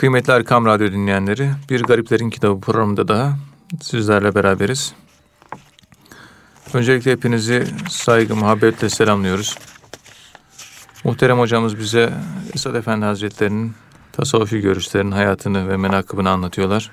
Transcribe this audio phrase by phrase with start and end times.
[0.00, 3.36] Kıymetli Erkam Radyo dinleyenleri, Bir Gariplerin Kitabı programında daha
[3.82, 4.94] sizlerle beraberiz.
[6.74, 9.58] Öncelikle hepinizi saygı, muhabbetle selamlıyoruz.
[11.04, 12.12] Muhterem hocamız bize
[12.54, 13.74] Esad Efendi Hazretleri'nin
[14.12, 16.90] tasavvufi görüşlerinin hayatını ve menakıbını anlatıyorlar.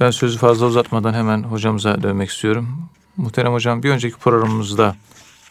[0.00, 2.88] Ben sözü fazla uzatmadan hemen hocamıza dönmek istiyorum.
[3.16, 4.96] Muhterem hocam bir önceki programımızda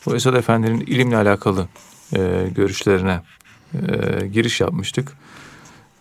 [0.06, 1.68] bu Esad Efendi'nin ilimle alakalı
[2.14, 3.22] e, görüşlerine
[3.74, 5.12] e, giriş yapmıştık.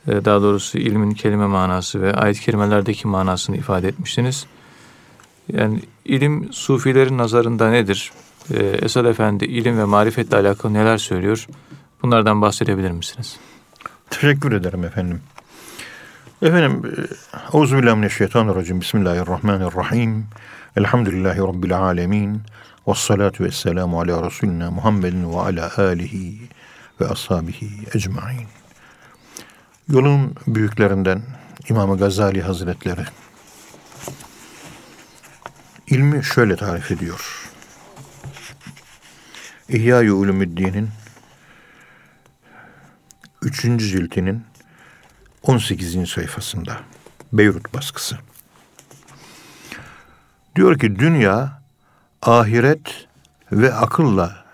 [0.07, 4.47] E, daha doğrusu ilmin kelime manası ve ayet kelimelerdeki manasını ifade etmiştiniz.
[5.52, 8.12] Yani ilim sufilerin nazarında nedir?
[8.51, 11.47] E, Esad Efendi ilim ve marifetle alakalı neler söylüyor?
[12.02, 13.37] Bunlardan bahsedebilir misiniz?
[14.11, 15.20] Teşekkür ederim efendim.
[16.42, 16.83] Efendim,
[17.55, 18.80] Euzubillahimineşşeytanirracim.
[18.80, 20.27] Bismillahirrahmanirrahim.
[20.77, 22.42] Elhamdülillahi Rabbil alemin.
[22.89, 26.39] Ve salatu ve selamu ala Resulina Muhammedin ve ala alihi
[27.01, 28.49] ve ashabihi ecmain.
[29.89, 31.23] Yolun büyüklerinden
[31.69, 33.05] İmam Gazali Hazretleri
[35.87, 37.51] ilmi şöyle tarif ediyor.
[39.69, 40.89] İhya-i Ulumuddin'in
[43.42, 43.62] 3.
[43.62, 44.45] ciltinin
[45.42, 46.11] 18.
[46.11, 46.81] sayfasında
[47.33, 48.19] Beyrut baskısı.
[50.57, 51.62] Diyor ki dünya
[52.23, 53.09] ahiret
[53.53, 54.45] ve akılla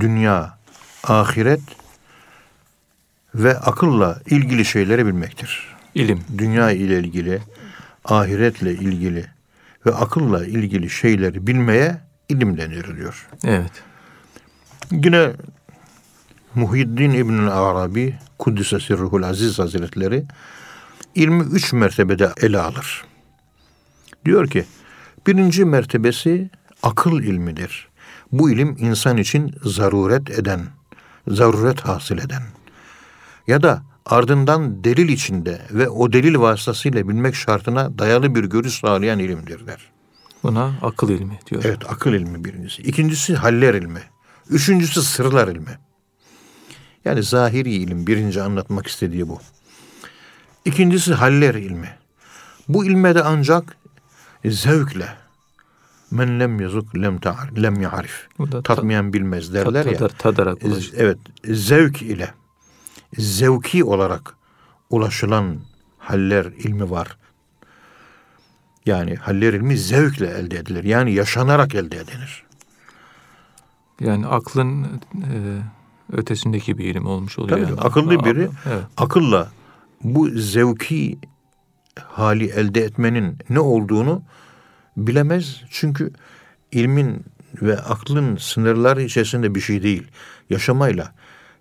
[0.00, 0.59] dünya
[1.04, 1.60] ahiret
[3.34, 5.76] ve akılla ilgili şeyleri bilmektir.
[5.94, 6.20] İlim.
[6.38, 7.42] Dünya ile ilgili,
[8.04, 9.26] ahiretle ilgili
[9.86, 13.28] ve akılla ilgili şeyleri bilmeye ilim denir diyor.
[13.44, 13.72] Evet.
[14.90, 15.32] Yine
[16.54, 20.24] Muhyiddin İbnül Arabi Kuddise Sirruhul Aziz Hazretleri
[21.14, 23.04] ilmi üç mertebede ele alır.
[24.24, 24.64] Diyor ki
[25.26, 26.50] birinci mertebesi
[26.82, 27.88] akıl ilmidir.
[28.32, 30.60] Bu ilim insan için zaruret eden,
[31.28, 32.42] zaruret hasıl eden
[33.46, 39.18] ya da ardından delil içinde ve o delil vasıtasıyla bilmek şartına dayalı bir görüş sağlayan
[39.18, 39.90] ilimdir der.
[40.42, 41.62] Buna akıl ilmi diyor.
[41.64, 42.82] Evet akıl ilmi birincisi.
[42.82, 44.02] İkincisi haller ilmi.
[44.50, 45.78] Üçüncüsü sırlar ilmi.
[47.04, 49.40] Yani zahiri ilim birinci anlatmak istediği bu.
[50.64, 51.88] İkincisi haller ilmi.
[52.68, 53.76] Bu ilme de ancak
[54.44, 55.19] zevkle
[56.10, 58.28] men lem yazuk lem ta'ar lem ya'rif.
[58.64, 60.08] Tatmayan bilmez derler ya.
[60.68, 60.94] Ulaşır.
[60.96, 62.34] Evet zevk ile
[63.18, 64.34] zevki olarak
[64.90, 65.56] ulaşılan
[65.98, 67.16] haller ilmi var.
[68.86, 70.84] Yani haller ilmi zevkle elde edilir.
[70.84, 72.44] Yani yaşanarak elde edilir.
[74.00, 74.84] Yani aklın
[75.14, 75.28] e,
[76.12, 77.58] ötesindeki bir ilim olmuş oluyor.
[77.58, 77.80] Tabii, yani.
[77.80, 78.82] akıllı biri evet.
[78.96, 79.48] akılla
[80.04, 81.18] bu zevki
[82.00, 84.22] hali elde etmenin ne olduğunu
[84.96, 85.62] bilemez.
[85.70, 86.12] Çünkü
[86.72, 87.24] ilmin
[87.62, 90.06] ve aklın sınırları içerisinde bir şey değil.
[90.50, 91.12] Yaşamayla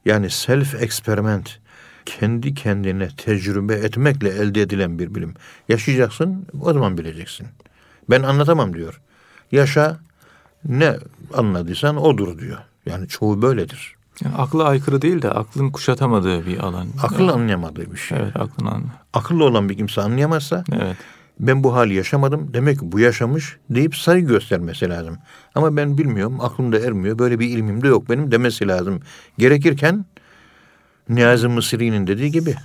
[0.06, 1.60] yani self experiment
[2.06, 5.34] kendi kendine tecrübe etmekle elde edilen bir bilim.
[5.70, 7.48] Yaşayacaksın o zaman bileceksin.
[8.10, 9.02] Ben anlatamam diyor.
[9.52, 10.00] Yaşa
[10.66, 10.96] ne
[11.34, 12.58] anladıysan odur diyor.
[12.86, 13.96] Yani çoğu böyledir.
[14.24, 16.88] Yani akla aykırı değil de aklın kuşatamadığı bir alan.
[17.04, 18.18] Akıl yani, anlayamadığı bir şey.
[18.18, 18.92] Evet aklın anlamıyor.
[19.14, 20.98] Akıllı olan bir kimse anlayamazsa Evet.
[21.40, 25.18] Ben bu hali yaşamadım demek ki bu yaşamış deyip saygı göstermesi lazım.
[25.56, 29.00] Ama ben bilmiyorum aklımda ermiyor böyle bir ilmim de yok benim demesi lazım.
[29.38, 30.06] Gerekirken
[31.10, 32.56] Niyazi Mısri'nin dediği gibi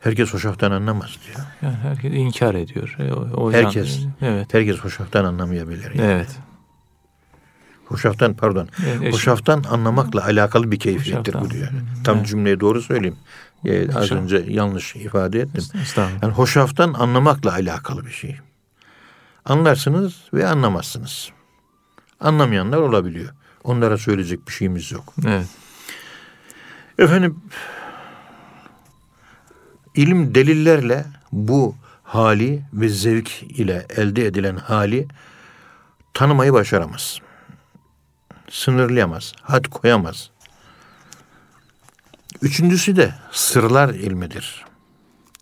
[0.00, 1.46] herkes hoşaftan anlamaz diyor.
[1.62, 2.96] Yani herkes inkar ediyor.
[2.98, 3.98] E, O, Herkes.
[4.22, 4.54] Evet.
[4.54, 5.94] Herkes hoşaftan anlamayabilir.
[5.94, 6.12] Yani.
[6.12, 6.28] Evet.
[7.92, 8.68] Hoşaftan pardon.
[8.86, 9.14] Evet, eşit.
[9.14, 11.68] Hoşaftan anlamakla alakalı bir keyfiyettir bu diyor.
[12.04, 12.26] Tam Evet.
[12.26, 13.16] cümleyi doğru söyleyeyim.
[13.64, 14.18] Ee, az Hoşaf.
[14.18, 15.64] önce yanlış ifade ettim.
[16.22, 18.36] Yani hoşaftan anlamakla alakalı bir şey.
[19.44, 21.28] Anlarsınız ve anlamazsınız.
[22.20, 23.32] Anlamayanlar olabiliyor.
[23.64, 25.14] Onlara söyleyecek bir şeyimiz yok.
[25.26, 25.46] Evet.
[26.98, 27.40] Efendim
[29.94, 35.08] ilim delillerle bu hali ve zevk ile elde edilen hali
[36.14, 37.18] tanımayı başaramaz.
[38.52, 40.30] Sınırlayamaz, had koyamaz.
[42.42, 44.64] Üçüncüsü de sırlar ilmidir.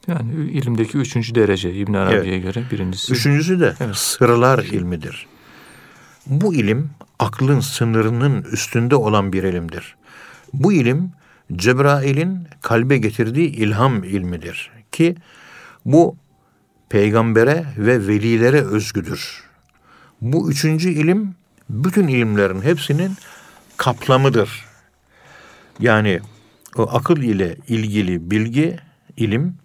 [0.07, 3.13] Yani ilimdeki üçüncü derece İbn Arabi'ye göre birincisi.
[3.13, 3.97] Üçüncüsü de Evet.
[3.97, 5.27] sırlar ilmidir.
[6.27, 9.97] Bu ilim aklın sınırının üstünde olan bir ilimdir.
[10.53, 11.13] Bu ilim
[11.57, 15.17] Cebrail'in kalbe getirdiği ilham ilmidir ki
[15.85, 16.17] bu
[16.89, 19.43] peygambere ve velilere özgüdür.
[20.21, 21.35] Bu üçüncü ilim
[21.71, 23.17] bütün ilimlerin hepsinin
[23.77, 24.65] kaplamıdır.
[25.81, 26.21] Yani
[26.77, 28.77] o akıl ile ilgili bilgi,
[29.17, 29.57] ilim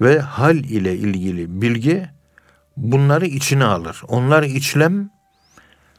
[0.00, 2.08] ve hal ile ilgili bilgi
[2.76, 4.02] bunları içine alır.
[4.08, 5.10] Onlar içlem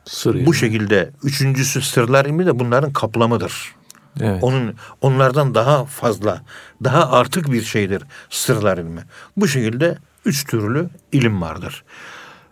[0.06, 0.56] Sır bu ilmi.
[0.56, 3.76] şekilde üçüncüsü sırlar ilmi de bunların kaplamıdır.
[4.22, 4.44] Evet.
[4.44, 6.42] Onun onlardan daha fazla,
[6.84, 9.04] daha artık bir şeydir sırlar ilmi.
[9.38, 11.84] Bu şekilde üç türlü ilim vardır.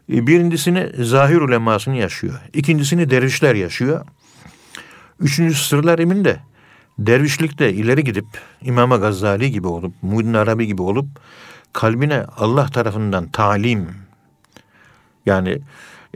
[0.10, 2.42] E, Birincisini zahir ulemasını yaşıyor.
[2.54, 4.06] İkincisini dervişler yaşıyor.
[5.20, 6.40] Üçüncüsü sırlar ilminde
[7.00, 8.26] dervişlikte ileri gidip
[8.62, 11.08] İmam Gazali gibi olup, Muhyiddin Arabi gibi olup
[11.74, 13.90] kalbine Allah tarafından talim
[15.26, 15.60] yani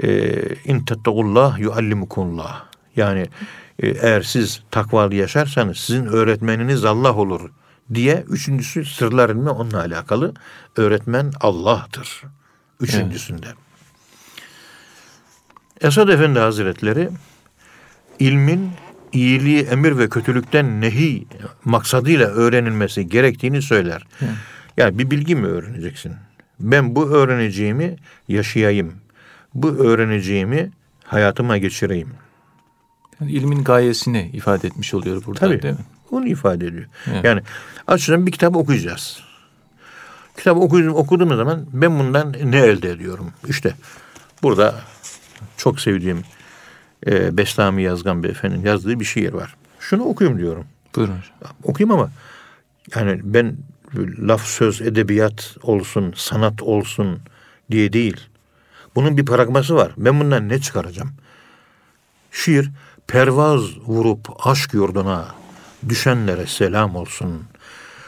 [0.03, 2.65] e, in tettegullah yuallimukullah.
[2.95, 3.25] Yani
[3.79, 7.49] e, eğer siz takvalı yaşarsanız sizin öğretmeniniz Allah olur
[7.93, 10.33] diye üçüncüsü sırlar ilmi onunla alakalı.
[10.75, 12.23] Öğretmen Allah'tır.
[12.81, 13.47] Üçüncüsünde.
[15.81, 17.09] Esad Efendi Hazretleri
[18.19, 18.71] ilmin
[19.13, 21.27] iyiliği emir ve kötülükten nehi
[21.65, 24.07] maksadıyla öğrenilmesi gerektiğini söyler.
[24.77, 26.13] Yani bir bilgi mi öğreneceksin?
[26.59, 27.95] Ben bu öğreneceğimi
[28.27, 28.94] yaşayayım.
[29.53, 30.71] Bu öğreneceğimi
[31.03, 32.09] hayatıma geçireyim.
[33.21, 35.62] Yani ilmin gayesini ifade etmiş oluyor burada Tabii.
[35.62, 35.80] değil mi?
[36.12, 36.85] Onu ifade ediyor.
[37.12, 37.25] Evet.
[37.25, 37.41] Yani
[37.88, 39.19] açıdan bir kitap okuyacağız.
[40.38, 43.33] Kitabı okuyduğum, okuduğum zaman ben bundan ne elde ediyorum?
[43.47, 43.73] İşte
[44.44, 44.75] burada
[45.57, 46.23] çok sevdiğim
[47.07, 49.55] e, Bestami Yazgan Beyefendinin yazdığı bir şiir var.
[49.79, 50.65] Şunu okuyayım diyorum.
[50.95, 51.19] Buyurun.
[51.63, 52.11] Okuyayım ama
[52.95, 53.57] yani ben
[54.19, 57.19] laf söz edebiyat olsun, sanat olsun
[57.71, 58.29] diye değil.
[58.95, 59.91] Bunun bir pragması var.
[59.97, 61.11] Ben bundan ne çıkaracağım?
[62.31, 62.71] Şiir
[63.07, 65.25] pervaz vurup aşk yurduna
[65.89, 67.43] düşenlere selam olsun.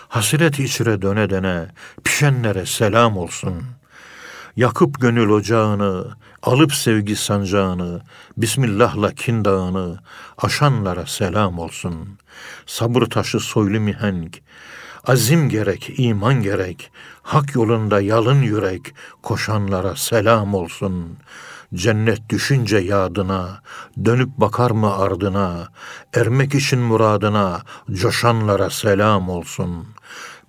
[0.07, 1.67] Hasret içire döne döne
[2.03, 3.63] pişenlere selam olsun.
[4.55, 6.07] Yakıp gönül ocağını,
[6.43, 8.01] alıp sevgi sancağını,
[8.37, 9.99] Bismillah'la kin dağını,
[10.37, 12.17] aşanlara selam olsun.
[12.65, 14.41] Sabır taşı soylu mihenk,
[15.07, 16.91] azim gerek, iman gerek,
[17.21, 18.93] hak yolunda yalın yürek,
[19.23, 21.17] koşanlara selam olsun.
[21.73, 23.61] Cennet düşünce yadına,
[24.05, 25.67] dönüp bakar mı ardına,
[26.13, 29.87] ermek için muradına, coşanlara selam olsun.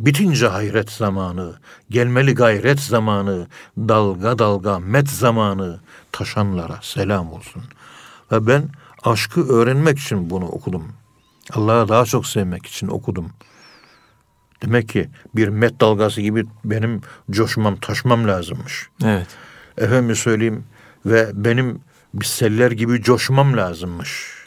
[0.01, 1.55] Bitince hayret zamanı,
[1.91, 3.47] gelmeli gayret zamanı,
[3.79, 5.81] dalga dalga met zamanı,
[6.13, 7.63] taşanlara selam olsun.
[8.33, 8.69] Ve ben
[9.05, 10.93] aşkı öğrenmek için bunu okudum.
[11.53, 13.33] Allah'ı daha çok sevmek için okudum.
[14.63, 17.01] Demek ki bir met dalgası gibi benim
[17.31, 18.89] coşmam, taşmam lazımmış.
[19.05, 19.29] Evet.
[19.79, 20.65] Efendim söyleyeyim
[21.07, 21.81] ve benim
[22.15, 24.41] bir seller gibi coşmam lazımmış.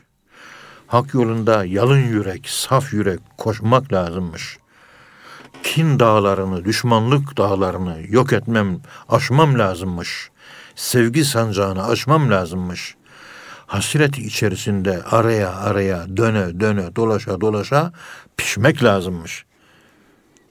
[0.87, 4.57] Hak yolunda yalın yürek, saf yürek koşmak lazımmış.
[5.63, 8.79] Kin dağlarını, düşmanlık dağlarını yok etmem,
[9.09, 10.29] aşmam lazımmış.
[10.75, 12.95] Sevgi sancağını aşmam lazımmış.
[13.67, 17.91] Hasret içerisinde araya araya döne döne dolaşa dolaşa
[18.37, 19.45] pişmek lazımmış.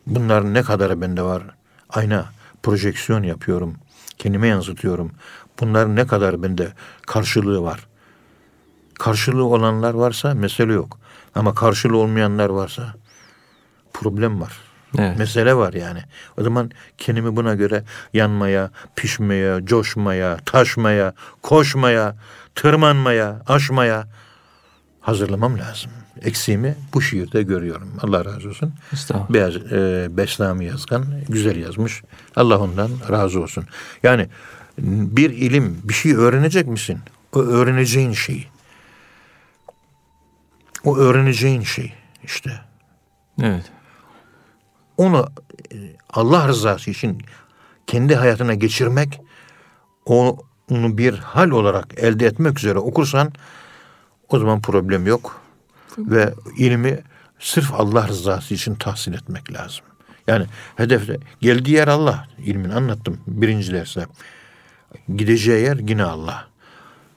[0.07, 1.43] Bunların ne kadarı bende var?
[1.91, 2.27] Ayna,
[2.63, 3.77] projeksiyon yapıyorum.
[4.19, 5.13] Kendime yansıtıyorum.
[5.61, 6.73] Bunların ne kadar bende
[7.07, 7.89] karşılığı var?
[8.95, 10.99] Karşılığı olanlar varsa mesele yok.
[11.35, 12.95] Ama karşılığı olmayanlar varsa
[13.93, 14.72] problem var.
[14.99, 15.19] Evet.
[15.19, 16.03] Mesele var yani.
[16.39, 22.17] O zaman kendimi buna göre yanmaya, pişmeye, coşmaya, taşmaya, koşmaya,
[22.55, 24.07] tırmanmaya, aşmaya
[25.01, 25.91] hazırlamam lazım.
[26.23, 27.89] Eksiğimi bu şiirde görüyorum.
[28.01, 28.75] Allah razı olsun.
[29.31, 32.03] Beyaz e, Beslami yazgan güzel yazmış.
[32.37, 33.65] Allah ondan razı olsun.
[34.03, 34.29] Yani
[34.79, 36.99] bir ilim, bir şey öğrenecek misin?
[37.33, 38.49] O öğreneceğin şey.
[40.85, 41.93] O öğreneceğin şey
[42.25, 42.51] işte.
[43.43, 43.65] Evet.
[44.97, 45.27] Onu
[45.73, 45.77] e,
[46.11, 47.23] Allah rızası için
[47.87, 49.21] kendi hayatına geçirmek,
[50.07, 53.33] onu bir hal olarak elde etmek üzere okursan
[54.29, 55.41] o zaman problem yok.
[55.99, 57.01] Ve ilmi
[57.39, 59.85] sırf Allah rızası için tahsil etmek lazım.
[60.27, 60.47] Yani
[60.77, 62.29] hedefte geldiği yer Allah.
[62.39, 64.07] İlmini anlattım birinci derste.
[65.17, 66.49] Gideceği yer yine Allah.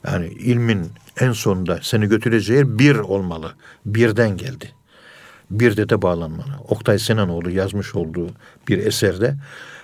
[0.08, 3.54] Yani ilmin en sonunda seni götüreceği yer bir olmalı.
[3.86, 4.75] Birden geldi.
[5.52, 6.52] Bir de de bağlanmalı.
[6.68, 8.30] Oktay Sinanoğlu yazmış olduğu
[8.68, 9.36] bir eserde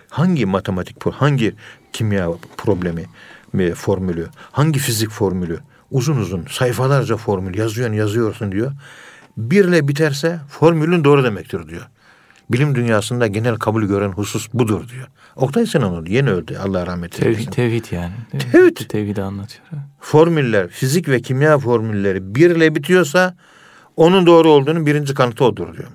[0.10, 1.56] hangi matematik, hangi
[1.94, 3.06] kimya problemi,
[3.54, 5.60] mi, formülü, hangi fizik formülü
[5.92, 8.72] uzun uzun sayfalarca formül yazıyorsun yazıyorsun diyor.
[9.38, 11.88] Birle biterse formülün doğru demektir diyor.
[12.50, 15.08] Bilim dünyasında genel kabul gören husus budur diyor.
[15.36, 17.52] Oktay Sinanoğlu yeni öldü Allah rahmet eylesin.
[17.52, 18.14] Tevhid, tevhid yani.
[18.52, 18.78] Tevhid.
[18.78, 19.66] Tevhidi anlatıyor.
[20.00, 23.36] Formüller, fizik ve kimya formülleri birle bitiyorsa
[23.96, 25.90] onun doğru olduğunu birinci kanıtı odur diyor.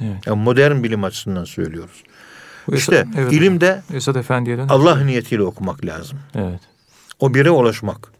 [0.00, 0.26] Evet.
[0.26, 2.02] Yani modern bilim açısından söylüyoruz.
[2.66, 4.68] Bu İşte Esad- evet, ilimde Esad Efendi'ye dön.
[4.68, 6.18] Allah niyetiyle okumak lazım.
[6.34, 6.60] Evet.
[7.18, 8.12] O bire ulaşmak.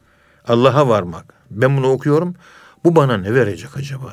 [0.48, 1.34] Allah'a varmak.
[1.50, 2.34] Ben bunu okuyorum.
[2.84, 4.12] Bu bana ne verecek acaba?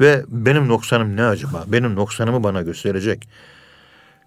[0.00, 1.64] Ve benim noksanım ne acaba?
[1.66, 3.28] Benim noksanımı bana gösterecek.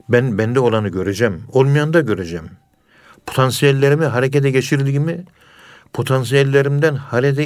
[0.10, 1.44] Ben bende olanı göreceğim.
[1.52, 2.50] Olmayanı da göreceğim.
[3.26, 5.26] Potansiyellerimi harekete geçirdiğimi
[5.94, 6.96] potansiyellerimden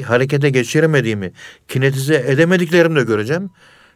[0.03, 1.31] harekete geçiremediğimi,
[1.67, 3.49] kinetize edemediklerimi de göreceğim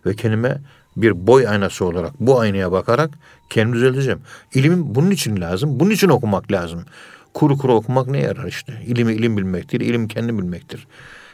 [0.05, 0.61] ve kendime
[0.97, 3.09] bir boy aynası olarak bu aynaya bakarak
[3.49, 4.19] kendimi düzelteceğim.
[4.53, 5.79] İlim bunun için lazım.
[5.79, 6.85] Bunun için okumak lazım.
[7.33, 8.81] Kuru kuru okumak ne yarar işte?
[8.85, 9.81] İlimi ilim bilmektir.
[9.81, 10.87] ilim kendi bilmektir.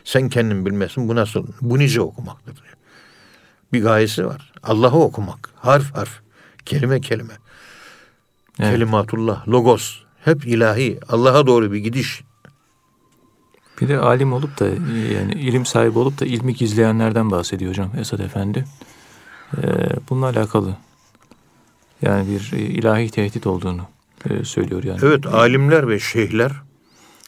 [0.04, 1.48] Sen kendin bilmesin bu nasıl?
[1.62, 2.56] Bu nice okumaktır.
[3.74, 4.52] Bir gayesi var.
[4.64, 5.50] Allah'ı okumak.
[5.56, 6.20] Harf harf.
[6.66, 7.34] Kelime kelime.
[8.60, 8.72] Evet.
[8.72, 10.00] Kelimatullah, logos.
[10.26, 11.00] Hep ilahi.
[11.10, 12.24] Allah'a doğru bir gidiş.
[13.82, 14.68] Bir de alim olup da
[15.14, 18.66] yani ilim sahibi olup da ilmi gizleyenlerden bahsediyor hocam Esad Efendi.
[19.58, 19.62] Ee,
[20.10, 20.76] bununla alakalı
[22.02, 23.82] yani bir e, ilahi tehdit olduğunu
[24.30, 25.00] e, söylüyor yani.
[25.04, 26.52] Evet alimler ve şeyhler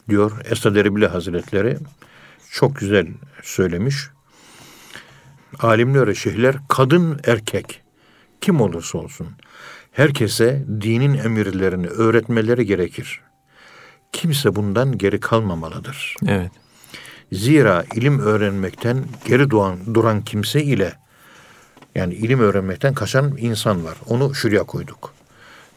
[0.10, 1.78] diyor Esad Erbil Hazretleri
[2.52, 3.08] çok güzel
[3.44, 3.96] söylemiş.
[5.60, 7.82] Alimler ve şeyhler kadın erkek
[8.42, 9.28] kim olursa olsun
[9.92, 13.22] herkese dinin emirlerini öğretmeleri gerekir.
[14.14, 16.16] Kimse bundan geri kalmamalıdır.
[16.28, 16.52] Evet.
[17.32, 20.94] Zira ilim öğrenmekten geri doğan, duran kimse ile
[21.96, 23.98] yani ilim öğrenmekten kaçan insan var.
[24.10, 25.14] Onu şuraya koyduk.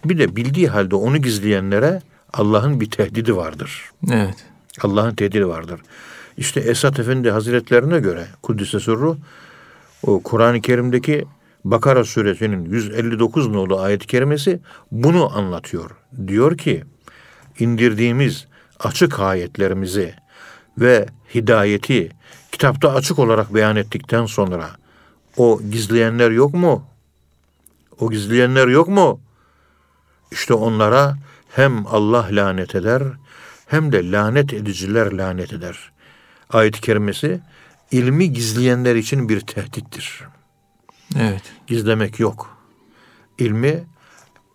[0.04, 2.02] Bir de bildiği halde onu gizleyenlere
[2.32, 3.90] Allah'ın bir tehdidi vardır.
[4.10, 4.44] Evet.
[4.82, 5.80] Allah'ın tehdidi vardır.
[6.36, 9.18] İşte Esat Efendi Hazretlerine göre Kuddise Sırru
[10.02, 11.24] o Kur'an-ı Kerim'deki
[11.64, 14.60] Bakara suresinin 159 nolu ayet-i kerimesi
[14.92, 15.90] bunu anlatıyor.
[16.26, 16.84] Diyor ki
[17.58, 18.46] indirdiğimiz
[18.80, 20.14] açık ayetlerimizi
[20.78, 22.10] ve hidayeti
[22.52, 24.70] kitapta açık olarak beyan ettikten sonra
[25.36, 26.86] o gizleyenler yok mu?
[27.98, 29.20] O gizleyenler yok mu?
[30.32, 31.16] İşte onlara
[31.50, 33.02] hem Allah lanet eder
[33.66, 35.92] hem de lanet ediciler lanet eder.
[36.50, 37.40] Ayet-i kerimesi
[37.90, 40.22] ilmi gizleyenler için bir tehdittir.
[41.18, 41.42] Evet.
[41.66, 42.58] Gizlemek yok.
[43.38, 43.84] İlmi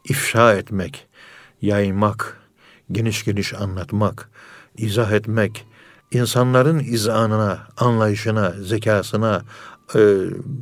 [0.06, 1.08] ifşa etmek,
[1.62, 2.41] yaymak,
[2.92, 4.30] geniş geniş anlatmak,
[4.78, 5.66] izah etmek,
[6.12, 9.42] insanların izanına, anlayışına, zekasına,
[9.96, 10.00] e,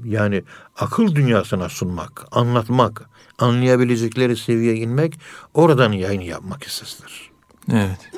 [0.06, 0.44] yani
[0.78, 3.10] akıl dünyasına sunmak, anlatmak,
[3.40, 5.20] anlayabilecekleri seviyeye inmek,
[5.54, 7.32] oradan yayın yapmak esastır.
[7.72, 8.12] Evet.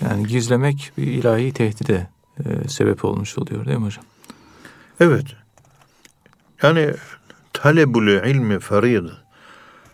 [0.00, 2.08] Yani gizlemek bir ilahi tehdide
[2.44, 4.04] e, sebep olmuş oluyor değil mi hocam?
[5.00, 5.26] Evet.
[6.62, 6.94] Yani
[7.52, 9.08] talebul ilmi ferid.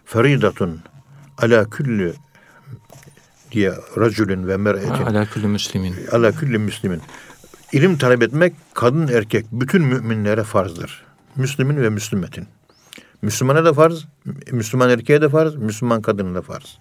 [0.04, 0.80] Feridatun
[1.38, 2.14] ala külli
[3.52, 5.94] diye racülün ve mer'etin Ala külli müslimin.
[6.12, 7.00] ala külli müslimin.
[7.72, 11.04] İlim talep etmek kadın erkek bütün müminlere farzdır.
[11.36, 12.46] Müslümin ve Müslümetin.
[13.22, 14.04] Müslümana da farz,
[14.52, 16.78] Müslüman erkeğe de farz, Müslüman kadına da farz.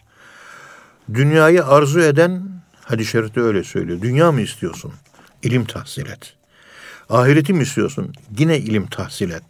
[1.13, 2.43] Dünyayı arzu eden
[2.85, 4.01] hadis-i şerifte öyle söylüyor.
[4.01, 4.93] Dünya mı istiyorsun?
[5.43, 6.33] İlim tahsil et.
[7.09, 8.13] Ahireti mi istiyorsun?
[8.37, 9.43] Yine ilim tahsil et.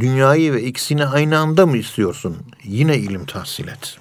[0.00, 2.36] Dünyayı ve ikisini aynı anda mı istiyorsun?
[2.64, 3.98] Yine ilim tahsil et.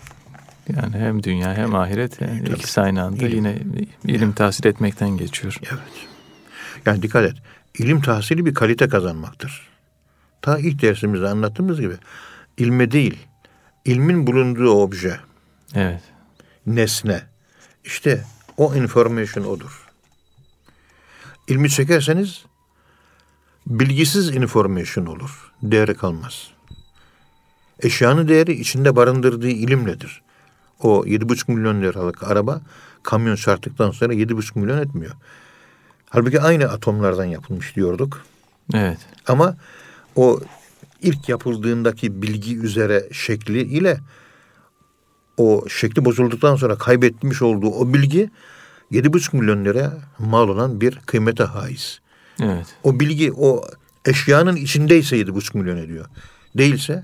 [0.76, 3.36] Yani hem dünya hem ahiret yani ikisi aynı anda İlim.
[3.38, 3.60] yine
[4.04, 5.58] ilim tahsil etmekten geçiyor.
[5.62, 6.08] Evet.
[6.86, 7.36] Yani dikkat et.
[7.80, 9.68] İlim tahsili bir kalite kazanmaktır.
[10.42, 11.96] Ta ilk dersimizde anlattığımız gibi
[12.58, 13.18] ilme değil,
[13.86, 15.20] ilmin bulunduğu obje,
[15.76, 16.02] Evet.
[16.68, 17.22] nesne.
[17.84, 18.24] İşte
[18.58, 19.88] o information odur.
[21.48, 22.46] İlmi çekerseniz
[23.68, 25.52] bilgisiz information olur.
[25.64, 26.52] Değeri kalmaz.
[27.80, 30.22] Eşyanın değeri içinde barındırdığı ilimledir.
[30.84, 32.62] O 7,5 milyon liralık araba
[33.03, 35.13] kamyon çarptıktan sonra 7,5 milyon etmiyor.
[36.10, 38.22] Halbuki aynı atomlardan yapılmış diyorduk.
[38.74, 38.98] Evet.
[39.27, 39.57] Ama
[40.15, 40.39] o
[41.01, 44.00] ilk yapıldığındaki bilgi üzere şekli ile
[45.38, 48.29] o şekli bozulduktan sonra kaybetmiş olduğu o bilgi
[48.91, 52.00] 7,5 milyon lira mal olan bir kıymete haiz.
[52.41, 52.65] Evet.
[52.84, 53.65] O bilgi o
[54.05, 56.05] eşyanın içindeyse 7,5 milyon ediyor.
[56.57, 57.03] Değilse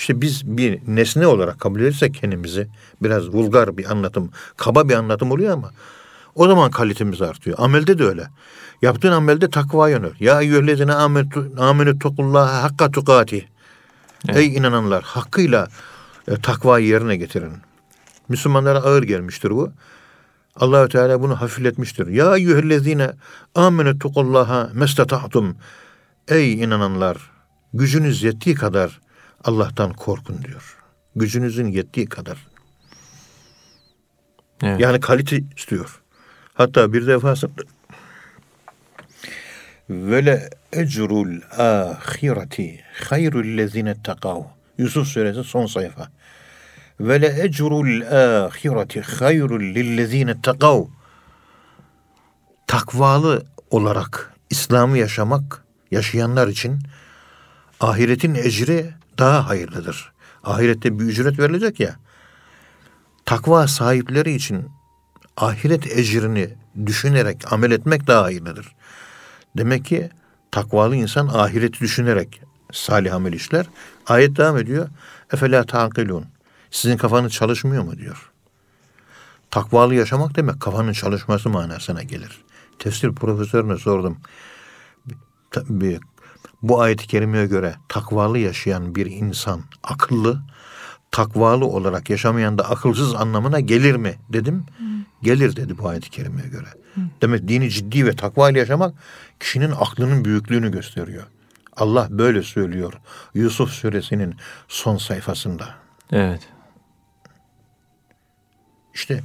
[0.00, 2.68] işte biz bir nesne olarak kabul edersek kendimizi
[3.02, 5.70] biraz vulgar bir anlatım, kaba bir anlatım oluyor ama
[6.34, 7.56] o zaman kalitemiz artıyor.
[7.60, 8.26] Amelde de öyle.
[8.82, 10.12] Yaptığın amelde takva yönel.
[10.20, 10.92] Ya eyyühellezine
[11.58, 13.48] amenü tukullaha hakka tukati.
[14.28, 14.36] Evet.
[14.36, 15.68] Ey inananlar hakkıyla
[16.28, 17.52] e, takvayı yerine getirin.
[18.28, 19.72] Müslümanlara ağır gelmiştir bu.
[20.56, 22.06] Allahü Teala bunu hafifletmiştir.
[22.06, 23.10] Ya eyyühellezine
[23.54, 25.56] amenü tukullaha mestata'tum.
[26.28, 27.16] Ey inananlar
[27.74, 29.00] gücünüz yettiği kadar
[29.44, 30.76] Allah'tan korkun diyor.
[31.16, 32.46] Gücünüzün yettiği kadar.
[34.62, 34.80] Evet.
[34.80, 36.00] Yani kalite istiyor.
[36.54, 37.62] Hatta bir defasında
[39.90, 44.42] Vele ecrul ahireti hayrul lezine takav.
[44.78, 46.08] Yusuf suresi son sayfa.
[47.00, 50.84] Vele ecrul ahireti hayrul lillezine takav.
[52.66, 56.78] Takvalı olarak İslam'ı yaşamak, yaşayanlar için
[57.80, 60.12] ahiretin ecri daha hayırlıdır.
[60.44, 61.96] Ahirette bir ücret verilecek ya.
[63.24, 64.68] Takva sahipleri için
[65.36, 66.54] ahiret ecrini
[66.86, 68.74] düşünerek amel etmek daha hayırlıdır.
[69.56, 70.10] Demek ki
[70.50, 72.40] takvalı insan ahireti düşünerek
[72.72, 73.66] salih amel işler.
[74.06, 74.88] Ayet devam ediyor.
[75.32, 76.24] Efela taqilun.
[76.70, 78.30] Sizin kafanız çalışmıyor mu diyor.
[79.50, 82.40] Takvalı yaşamak demek kafanın çalışması manasına gelir.
[82.78, 84.18] Tefsir profesörüne sordum.
[85.68, 86.00] Bir,
[86.62, 90.42] bu ayet-i kerimeye göre takvalı yaşayan bir insan akıllı,
[91.10, 94.66] takvalı olarak yaşamayan da akılsız anlamına gelir mi dedim.
[95.22, 96.66] Gelir dedi bu ayet-i kerimeye göre.
[97.22, 98.94] Demek dini ciddi ve takva ile yaşamak
[99.40, 101.26] kişinin aklının büyüklüğünü gösteriyor.
[101.76, 102.92] Allah böyle söylüyor
[103.34, 104.34] Yusuf suresinin
[104.68, 105.74] son sayfasında.
[106.12, 106.48] Evet.
[108.94, 109.22] İşte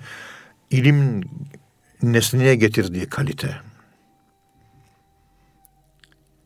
[0.69, 1.21] ilim
[2.03, 3.57] nesneye getirdiği kalite.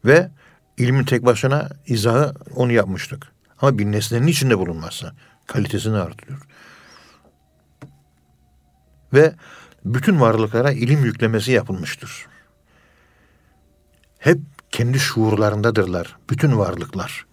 [0.05, 0.31] Ve
[0.79, 3.31] ilmin tek başına izahı onu yapmıştık.
[3.61, 5.13] Ama bir nesnenin içinde bulunması
[5.47, 6.39] kalitesini artırıyor.
[9.13, 9.33] Ve
[9.85, 12.27] bütün varlıklara ilim yüklemesi yapılmıştır.
[14.19, 14.39] Hep
[14.71, 17.25] kendi şuurlarındadırlar bütün varlıklar.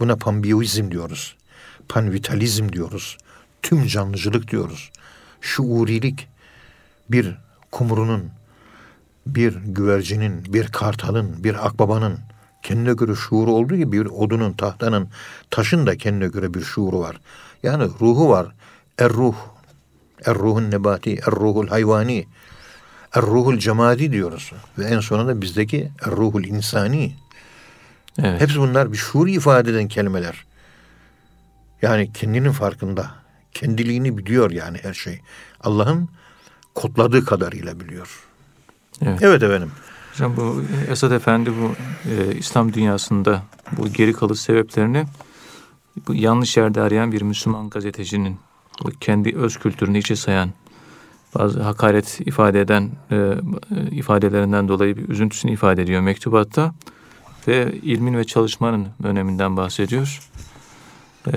[0.00, 1.36] Buna panbiyizm diyoruz.
[1.88, 3.18] Panvitalizm diyoruz.
[3.62, 4.90] Tüm canlıcılık diyoruz.
[5.40, 6.28] Şuurilik
[7.10, 7.36] bir
[7.70, 8.30] kumrunun,
[9.26, 12.18] bir güvercinin, bir kartalın, bir akbabanın
[12.64, 15.08] kendine göre şuuru olduğu gibi bir odunun, tahtanın,
[15.50, 17.20] taşın da kendine göre bir şuuru var.
[17.62, 18.46] Yani ruhu var.
[18.98, 19.34] Er-ruh,
[20.24, 22.26] er-ruhun nebati, er-ruhul hayvani,
[23.12, 24.52] er-ruhul cemadi diyoruz.
[24.78, 27.16] Ve en sonunda bizdeki er-ruhul insani.
[28.18, 28.40] Evet.
[28.40, 30.44] Hepsi bunlar bir şuur ifade eden kelimeler.
[31.82, 33.10] Yani kendinin farkında.
[33.52, 35.20] Kendiliğini biliyor yani her şey.
[35.60, 36.08] Allah'ın
[36.74, 38.24] kodladığı kadarıyla biliyor.
[39.02, 39.22] Evet.
[39.22, 39.70] Evet efendim.
[40.14, 41.74] Hocam bu Esad Efendi bu
[42.10, 43.42] e, İslam dünyasında
[43.78, 45.04] bu geri kalış sebeplerini
[46.08, 48.36] bu yanlış yerde arayan bir Müslüman gazetecinin
[48.84, 50.50] bu kendi öz kültürünü içe sayan
[51.34, 53.34] bazı hakaret ifade eden e, e,
[53.90, 56.74] ifadelerinden dolayı bir üzüntüsünü ifade ediyor mektubatta
[57.48, 60.30] ve ilmin ve çalışmanın öneminden bahsediyor.
[61.26, 61.32] E,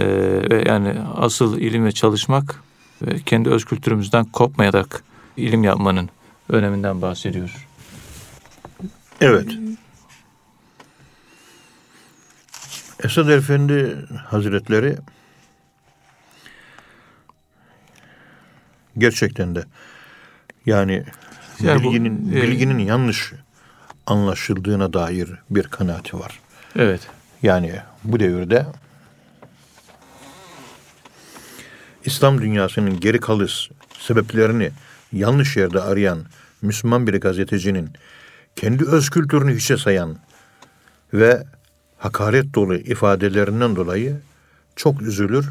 [0.51, 2.63] ve yani asıl ilim ve çalışmak
[3.01, 5.03] ve kendi öz kültürümüzden kopmayarak
[5.37, 6.09] ilim yapmanın
[6.49, 7.66] öneminden bahsediyor.
[9.21, 9.47] Evet.
[13.03, 14.97] Esad Efendi Hazretleri
[18.97, 19.63] gerçekten de
[20.65, 21.03] yani,
[21.59, 23.33] Yani bu, bilginin e, bilginin yanlış
[24.05, 26.39] anlaşıldığına dair bir kanaati var.
[26.75, 27.01] Evet.
[27.43, 28.65] Yani bu devirde
[32.05, 34.71] İslam dünyasının geri kalış sebeplerini
[35.13, 36.25] yanlış yerde arayan
[36.61, 37.89] Müslüman bir gazetecinin
[38.57, 40.17] kendi öz kültürünü hiçe sayan
[41.13, 41.43] ve
[41.97, 44.17] hakaret dolu ifadelerinden dolayı
[44.75, 45.49] çok üzülür,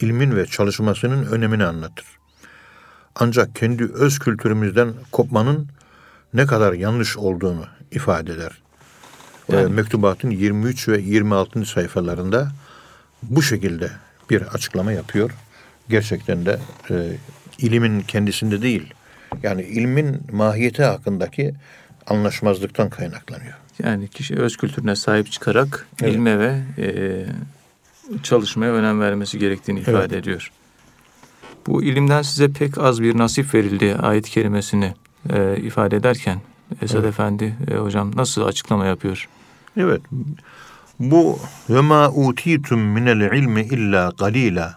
[0.00, 2.04] ilmin ve çalışmasının önemini anlatır.
[3.14, 5.68] Ancak kendi öz kültürümüzden kopmanın
[6.34, 8.62] ne kadar yanlış olduğunu ifade eder.
[9.48, 9.74] Yani- Yani.
[9.74, 11.66] Mektubatın 23 ve 26.
[11.66, 12.50] sayfalarında
[13.22, 13.90] bu şekilde
[14.30, 15.30] bir açıklama yapıyor.
[15.88, 16.58] Gerçekten de
[16.90, 17.16] e,
[17.58, 18.94] ilimin kendisinde değil,
[19.42, 21.54] yani ilmin mahiyeti hakkındaki
[22.06, 23.54] anlaşmazlıktan kaynaklanıyor.
[23.82, 26.14] Yani kişi öz kültürüne sahip çıkarak Evet.
[26.14, 26.86] ilme ve e,
[28.22, 30.12] çalışmaya önem vermesi gerektiğini ifade Evet.
[30.12, 30.50] ediyor.
[31.66, 34.94] Bu ilimden size pek az bir nasip verildi ayet kelimesini
[35.30, 36.40] e, ifade ederken
[36.82, 37.08] Esad Evet.
[37.08, 39.28] Efendi e, hocam nasıl açıklama yapıyor?
[39.76, 40.00] Evet.
[40.98, 41.38] Bu
[41.70, 44.74] ve ma utitum minel ilmi illa galila.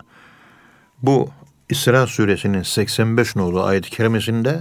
[1.04, 1.30] Bu
[1.70, 4.60] İsra suresinin 85 nolu ayet-i kerimesinde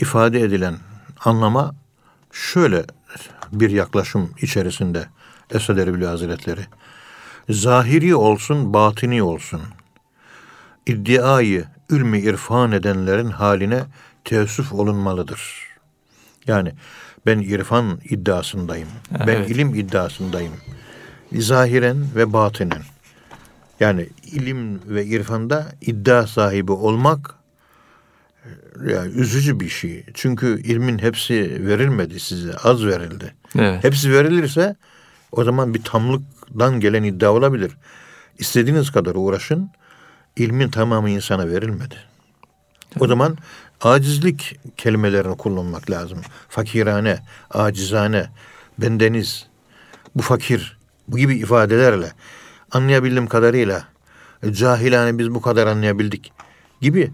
[0.00, 0.74] ifade edilen
[1.24, 1.74] anlama
[2.32, 2.84] şöyle
[3.52, 5.08] bir yaklaşım içerisinde
[5.50, 6.60] Esad Erbil Hazretleri.
[7.48, 9.60] Zahiri olsun, batini olsun.
[10.86, 13.84] İddiayı ülmi irfan edenlerin haline
[14.24, 15.68] teessüf olunmalıdır.
[16.46, 16.72] Yani
[17.26, 18.88] ben irfan iddiasındayım.
[19.18, 19.50] Ha, ben evet.
[19.50, 20.52] ilim iddiasındayım.
[21.32, 22.82] Zahiren ve batinen.
[23.80, 27.34] Yani ilim ve irfanda iddia sahibi olmak
[28.86, 30.04] yani üzücü bir şey.
[30.14, 32.52] Çünkü ilmin hepsi verilmedi size.
[32.54, 33.34] Az verildi.
[33.58, 33.84] Evet.
[33.84, 34.76] Hepsi verilirse
[35.32, 37.72] o zaman bir tamlıktan gelen iddia olabilir.
[38.38, 39.70] İstediğiniz kadar uğraşın.
[40.36, 41.96] ilmin tamamı insana verilmedi.
[43.00, 43.38] O zaman
[43.80, 46.18] acizlik kelimelerini kullanmak lazım.
[46.48, 47.18] Fakirane,
[47.50, 48.26] acizane,
[48.78, 49.46] bendeniz,
[50.14, 52.12] bu fakir, bu gibi ifadelerle
[52.70, 53.84] anlayabildiğim kadarıyla
[54.50, 56.32] cahilane biz bu kadar anlayabildik
[56.80, 57.10] gibi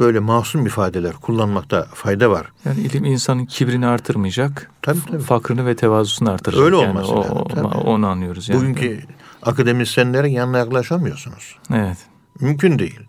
[0.00, 2.52] böyle masum ifadeler kullanmakta fayda var.
[2.64, 5.22] Yani ilim insanın kibrini artırmayacak, Tabii, tabii.
[5.22, 6.62] fakrını ve tevazusunu artıracak.
[6.64, 7.66] Öyle yani olması o, lazım, o- tabii.
[7.66, 8.48] onu anlıyoruz.
[8.48, 8.60] Yani.
[8.60, 9.00] Bugünkü
[9.42, 11.56] akademisyenlerin yanına yaklaşamıyorsunuz.
[11.74, 11.98] Evet.
[12.40, 13.00] Mümkün değil.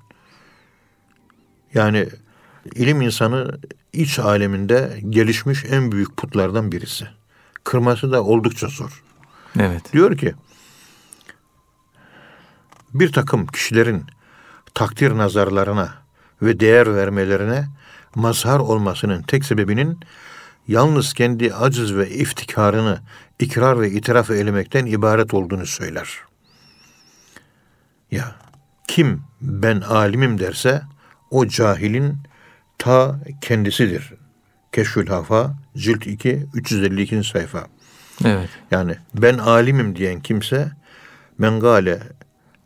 [1.73, 2.09] Yani
[2.75, 3.59] ilim insanı
[3.93, 7.07] iç aleminde gelişmiş en büyük putlardan birisi.
[7.63, 9.03] Kırması da oldukça zor.
[9.59, 9.93] Evet.
[9.93, 10.33] Diyor ki
[12.93, 14.05] bir takım kişilerin
[14.73, 16.00] takdir nazarlarına
[16.41, 17.67] ve değer vermelerine
[18.15, 19.99] mazhar olmasının tek sebebinin
[20.67, 22.99] yalnız kendi aciz ve iftikarını
[23.39, 26.17] ikrar ve itiraf eylemekten ibaret olduğunu söyler.
[28.11, 28.35] Ya
[28.87, 30.81] kim ben alimim derse
[31.31, 32.17] o cahilin
[32.77, 34.13] ta kendisidir.
[34.71, 37.23] Keşfül Hafa cilt 2 352.
[37.23, 37.67] sayfa.
[38.25, 38.49] Evet.
[38.71, 40.71] Yani ben alimim diyen kimse
[41.37, 41.99] men gale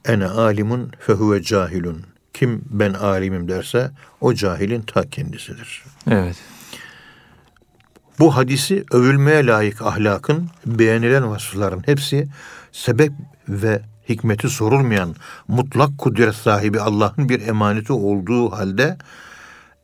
[0.06, 2.15] ene alimun fehuve cahilun.
[2.36, 5.84] Kim ben alimim derse o cahilin ta kendisidir.
[6.12, 6.36] Evet.
[8.20, 12.28] Bu hadisi övülmeye layık ahlakın beğenilen vasıfların hepsi
[12.72, 13.12] sebep
[13.50, 15.16] ve hikmeti sorulmayan
[15.48, 18.98] mutlak kudret sahibi Allah'ın bir emaneti olduğu halde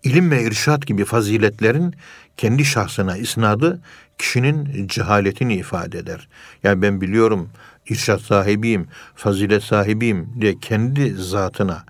[0.04, 1.96] ilim ve irşat gibi faziletlerin
[2.38, 3.82] kendi şahsına isnadı
[4.18, 6.28] kişinin cehaletini ifade eder.
[6.64, 7.50] Yani ben biliyorum
[7.90, 11.84] irşat sahibiyim, fazilet sahibiyim diye kendi zatına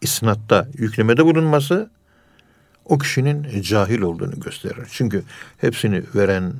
[0.00, 1.90] isnatta yüklemede bulunması
[2.84, 4.86] o kişinin cahil olduğunu gösterir.
[4.90, 5.22] Çünkü
[5.58, 6.52] hepsini veren,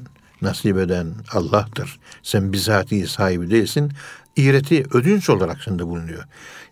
[0.42, 1.98] nasip eden Allah'tır.
[2.22, 3.92] Sen bizatihi sahibi değilsin.
[4.36, 6.24] İğreti ödünç olarak sende bulunuyor.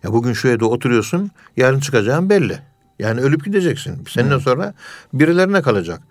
[0.03, 2.59] Ya bugün şu evde oturuyorsun, yarın çıkacağın belli.
[2.99, 4.05] Yani ölüp gideceksin.
[4.09, 4.73] Senden sonra
[5.13, 6.01] birilerine kalacak.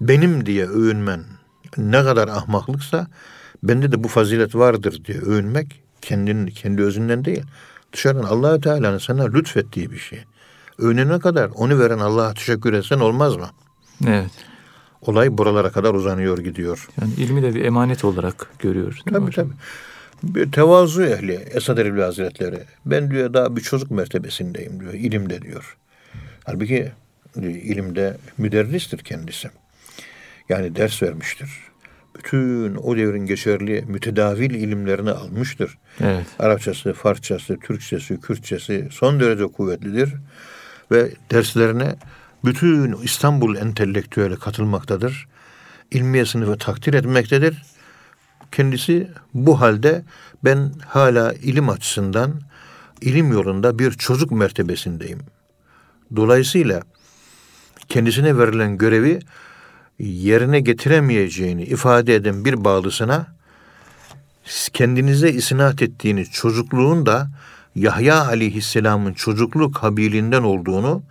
[0.00, 1.24] Benim diye övünmen
[1.76, 3.06] ne kadar ahmaklıksa
[3.62, 7.42] bende de bu fazilet vardır diye övünmek kendinin kendi özünden değil.
[7.92, 10.24] Dışarıdan Allahü Teala'nın sana lütfettiği bir şey.
[10.78, 13.50] Övünene kadar onu veren Allah'a teşekkür etsen olmaz mı?
[14.06, 14.30] Evet.
[15.02, 16.88] Olay buralara kadar uzanıyor gidiyor.
[17.00, 19.02] Yani ilmi de bir emanet olarak görüyoruz.
[19.08, 19.48] Tabii hocam?
[19.48, 19.54] tabii.
[20.34, 22.60] Bir tevazu ehli Esad Erbil Hazretleri.
[22.86, 24.92] Ben diyor daha bir çocuk mertebesindeyim diyor.
[24.92, 25.76] ilimde diyor.
[26.44, 26.92] Halbuki
[27.40, 29.50] diyor, ilimde müderristir kendisi.
[30.48, 31.50] Yani ders vermiştir.
[32.20, 35.78] Bütün o devrin geçerli mütedavil ilimlerini almıştır.
[36.00, 36.26] Evet.
[36.38, 40.14] Arapçası, Farsçası, Türkçesi, Kürtçesi son derece kuvvetlidir.
[40.92, 41.94] Ve derslerine
[42.44, 45.28] bütün İstanbul entelektüeli katılmaktadır.
[45.90, 47.62] İlmiye sınıfı takdir etmektedir.
[48.52, 50.02] Kendisi bu halde
[50.44, 52.40] ben hala ilim açısından
[53.00, 55.20] ilim yolunda bir çocuk mertebesindeyim.
[56.16, 56.82] Dolayısıyla
[57.88, 59.20] kendisine verilen görevi
[60.00, 63.26] yerine getiremeyeceğini ifade eden bir bağlısına
[64.72, 67.30] kendinize isnat ettiğiniz çocukluğun da
[67.74, 71.02] Yahya aleyhisselamın çocukluk kabilinden olduğunu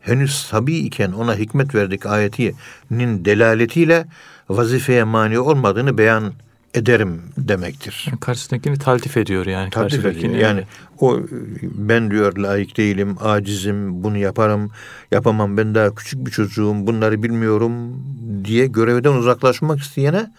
[0.00, 4.06] henüz sabi iken ona hikmet verdik ayetinin delaletiyle
[4.48, 6.32] vazifeye mani olmadığını beyan
[6.74, 8.04] ederim demektir.
[8.10, 9.70] Yani karşısındakini taltif ediyor yani.
[9.70, 10.34] Takdir ediyor.
[10.34, 10.64] Yani
[11.00, 11.20] o
[11.62, 14.70] ben diyor layık değilim, acizim, bunu yaparım,
[15.10, 18.04] yapamam, ben daha küçük bir çocuğum, bunları bilmiyorum
[18.44, 20.32] diye görevden uzaklaşmak isteyene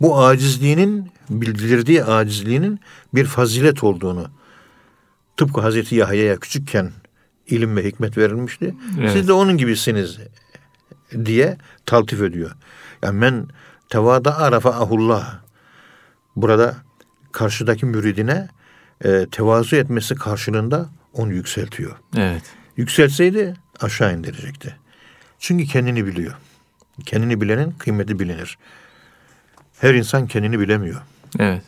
[0.00, 2.80] bu acizliğinin, bildirdiği acizliğinin
[3.14, 4.26] bir fazilet olduğunu
[5.36, 6.90] tıpkı Hazreti Yahya'ya küçükken
[7.46, 8.74] ilim ve hikmet verilmişti.
[9.00, 9.12] Evet.
[9.12, 10.18] Siz de onun gibisiniz
[11.24, 12.50] diye taltif ediyor.
[13.02, 13.48] Yani men
[13.88, 15.47] tevada arafa ahullah.
[16.42, 16.76] Burada
[17.32, 18.48] karşıdaki müridine
[19.04, 21.96] e, tevazu etmesi karşılığında onu yükseltiyor.
[22.16, 22.42] Evet.
[22.76, 24.76] Yükseltseydi aşağı indirecekti.
[25.38, 26.34] Çünkü kendini biliyor.
[27.06, 28.58] Kendini bilenin kıymeti bilinir.
[29.80, 31.00] Her insan kendini bilemiyor.
[31.38, 31.62] Evet.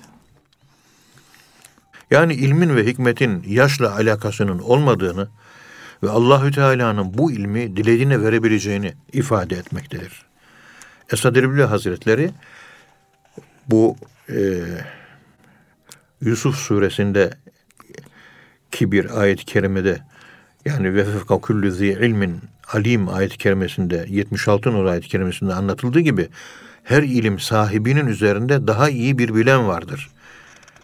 [2.11, 5.29] Yani ilmin ve hikmetin yaşla alakasının olmadığını
[6.03, 10.27] ve Allahü Teala'nın bu ilmi dilediğine verebileceğini ifade etmektedir.
[11.13, 12.31] Esad Erbil Hazretleri
[13.69, 13.97] bu
[14.37, 14.40] e,
[16.21, 17.31] Yusuf suresinde
[18.71, 20.01] ki bir ayet-i kerimede
[20.64, 22.40] yani ve fevka kullu zi ilmin
[22.73, 26.29] alim ayet-i kerimesinde 76 numara ayet-i kerimesinde anlatıldığı gibi
[26.85, 30.11] her ilim sahibinin üzerinde daha iyi bir bilen vardır.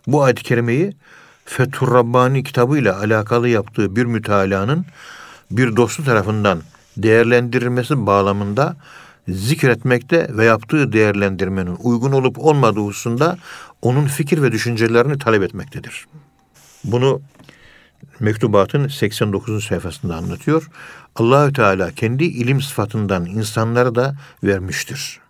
[0.07, 0.97] Bu ayet-i kerimeyi
[1.45, 4.87] Fethur Rabbani kitabıyla alakalı yaptığı bir mütalaanın
[5.51, 6.63] bir dostu tarafından
[6.97, 8.77] değerlendirilmesi bağlamında
[9.29, 13.39] zikretmekte ve yaptığı değerlendirmenin uygun olup olmadığı hususunda
[13.83, 16.07] onun fikir ve düşüncelerini talep etmektedir.
[16.85, 17.21] Bunu
[18.21, 19.65] mektubatın 89.
[19.65, 20.71] sayfasında anlatıyor.
[21.17, 25.21] Allahü Teala kendi ilim sıfatından insanlara da vermiştir.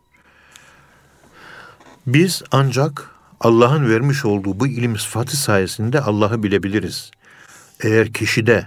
[2.06, 7.10] Biz ancak Allah'ın vermiş olduğu bu ilim sıfatı sayesinde Allah'ı bilebiliriz.
[7.80, 8.66] Eğer kişide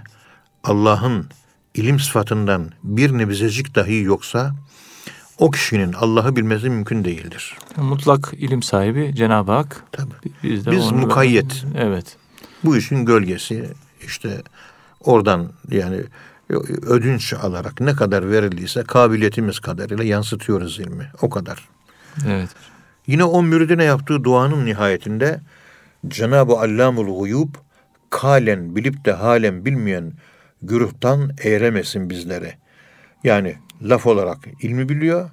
[0.64, 1.26] Allah'ın
[1.74, 4.54] ilim sıfatından bir nebzecik dahi yoksa
[5.40, 7.56] o kişinin Allah'ı bilmesi mümkün değildir.
[7.76, 9.84] Mutlak ilim sahibi Cenab-ı Hak.
[9.92, 10.14] Tabii.
[10.42, 11.64] Biz de Biz mukayyet.
[11.78, 12.16] Evet.
[12.64, 13.68] Bu işin gölgesi
[14.02, 14.42] işte
[15.04, 16.00] oradan yani
[16.82, 21.10] ödünç alarak ne kadar verildiyse kabiliyetimiz kadarıyla yansıtıyoruz ilmi.
[21.22, 21.68] O kadar.
[22.28, 22.48] Evet.
[23.06, 25.40] Yine o müridine yaptığı duanın nihayetinde
[26.08, 27.54] Cenab-ı Allamul Guyub
[28.10, 30.12] kalen bilip de halen bilmeyen
[30.62, 32.58] güruhtan eğremesin bizlere.
[33.24, 35.30] Yani laf olarak ilmi biliyor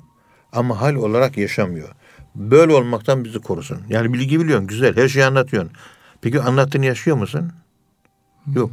[0.52, 1.90] ama hal olarak yaşamıyor.
[2.36, 3.78] Böyle olmaktan bizi korusun.
[3.90, 5.72] Yani bilgi biliyorsun güzel her şeyi anlatıyorsun.
[6.22, 7.52] Peki anlattığını yaşıyor musun?
[8.56, 8.72] Yok.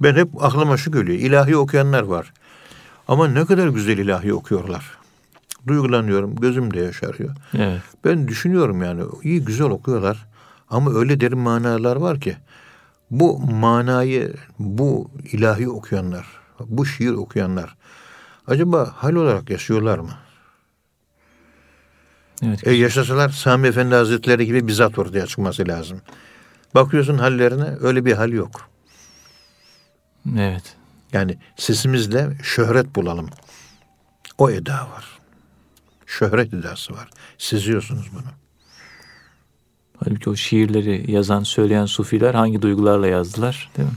[0.00, 1.18] Ben hep aklıma şu geliyor.
[1.18, 2.32] İlahi okuyanlar var.
[3.08, 4.98] Ama ne kadar güzel ilahi okuyorlar.
[5.66, 7.36] Duygulanıyorum, gözüm de yaşarıyor.
[7.54, 7.80] Evet.
[8.04, 10.26] Ben düşünüyorum yani iyi güzel okuyorlar
[10.70, 12.36] ama öyle derin manalar var ki
[13.10, 16.26] bu manayı bu ilahi okuyanlar,
[16.60, 17.76] bu şiir okuyanlar
[18.46, 20.18] acaba hal olarak yaşıyorlar mı?
[22.42, 22.66] Evet.
[22.66, 26.00] E yaşasalar Sami Efendi Hazretleri gibi bir zat ortaya çıkması lazım.
[26.74, 28.68] Bakıyorsun hallerine öyle bir hal yok.
[30.38, 30.76] Evet.
[31.12, 33.28] Yani sesimizle şöhret bulalım.
[34.38, 35.04] O eda var.
[36.06, 37.10] Şöhret edası var.
[37.38, 38.32] Seziyorsunuz bunu.
[40.04, 43.94] Halbuki o şiirleri yazan, söyleyen sufiler hangi duygularla yazdılar değil mi?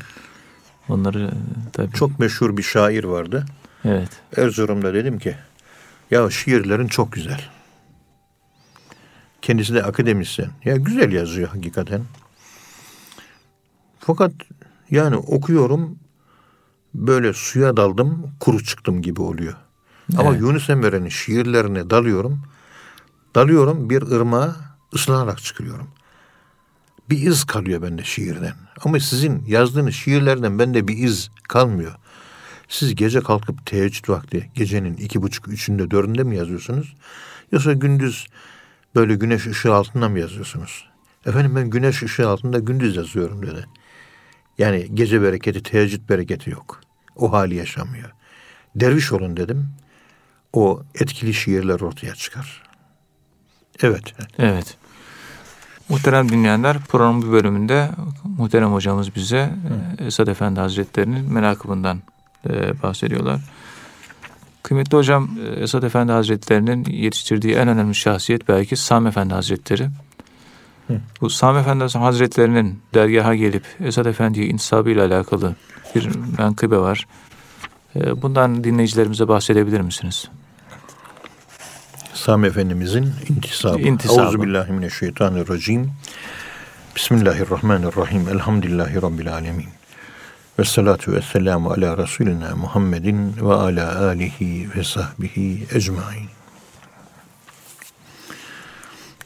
[0.90, 1.94] Onları e, tabii.
[1.94, 3.46] Çok meşhur bir şair vardı.
[3.86, 4.10] Evet.
[4.38, 5.36] Erzurum'da dedim ki
[6.12, 7.50] ya şiirlerin çok güzel.
[9.42, 10.50] Kendisi de akademisyen.
[10.64, 12.02] Ya güzel yazıyor hakikaten.
[14.00, 14.32] Fakat
[14.92, 16.00] yani okuyorum
[16.94, 19.56] böyle suya daldım kuru çıktım gibi oluyor.
[20.18, 20.42] Ama Evet.
[20.42, 22.42] Yunus Emre'nin şiirlerine dalıyorum.
[23.36, 24.56] Dalıyorum bir ırmağa
[24.94, 25.88] ıslanarak çıkıyorum.
[27.10, 28.54] Bir iz kalıyor bende şiirden.
[28.86, 31.96] Ama sizin yazdığınız şiirlerden bende bir iz kalmıyor.
[32.68, 36.96] Siz gece kalkıp teheccüd vakti gecenin iki buçuk, üçünde, dördünde mi yazıyorsunuz?
[37.52, 38.28] Yoksa gündüz
[38.96, 40.90] böyle güneş ışığı altında mı yazıyorsunuz?
[41.26, 43.66] Efendim ben güneş ışığı altında gündüz yazıyorum dedi.
[44.58, 46.82] Yani gece bereketi, teheccüd bereketi yok.
[47.16, 48.12] O hali yaşamıyor.
[48.76, 49.70] Derviş olun dedim.
[50.54, 52.64] O etkili şiirler ortaya çıkar.
[53.84, 54.14] Evet.
[54.38, 54.78] Evet.
[55.90, 57.90] Muhterem dinleyenler programın bir bölümünde
[58.38, 59.54] muhterem hocamız bize
[60.00, 62.02] e, Esad Efendi Hazretleri'nin menakıbından
[62.50, 63.42] e, bahsediyorlar.
[64.64, 69.90] Kıymetli hocam e, Esad Efendi Hazretleri'nin yetiştirdiği en önemli şahsiyet belki Sami Efendi Hazretleri.
[71.22, 75.56] Bu Sami Efendi Hazretleri'nin dergaha gelip Esad Efendi'ye intisabı ile alakalı
[75.96, 77.08] bir menkıbe var.
[77.96, 80.30] E, Bundan dinleyicilerimize bahsedebilir misiniz?
[82.14, 83.82] Sami Efendimizin intisabı.
[83.82, 84.22] İntisabı.
[84.22, 85.92] Euzubillahimineşşeytanirracim.
[86.96, 88.30] Bismillahirrahmanirrahim.
[88.30, 89.66] Elhamdülillahi Rabbil alemin.
[90.60, 96.30] Ve salatu ve selamu ala Resulina Muhammedin ve ala alihi ve sahbihi ecmain.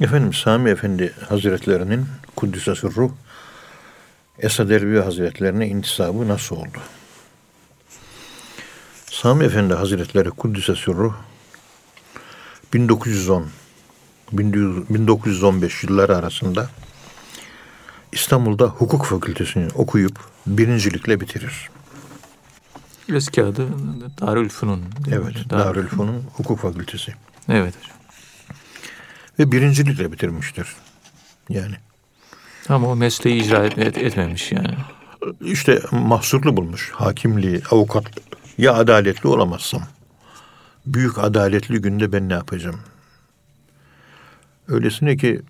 [0.01, 3.11] Efendim Sami Efendi Hazretlerinin Kuddisesi Ruh
[4.39, 6.79] Esad Erbil Hazretlerine intisabı nasıl oldu?
[9.11, 11.13] Sami Efendi Hazretleri Kuddisesi Ruh
[12.73, 13.47] 1910
[14.31, 16.69] 1915 yılları arasında
[18.11, 21.69] İstanbul'da hukuk fakültesini okuyup birincilikle bitirir.
[23.13, 23.67] Eski adı
[24.21, 24.83] Darülfünun.
[25.11, 27.13] Evet, Dar- Darülfünun hukuk fakültesi.
[27.49, 27.97] Evet hocam.
[29.39, 30.67] Ve birincilikle bitirmiştir.
[31.49, 31.75] Yani
[32.69, 34.75] Ama o mesleği icra et, et- etmemiş yani.
[35.41, 38.05] işte mahsurlu bulmuş hakimliği, avukat
[38.57, 39.81] ya adaletli olamazsam.
[40.85, 42.79] Büyük adaletli günde ben ne yapacağım?
[44.67, 45.41] Öylesine ki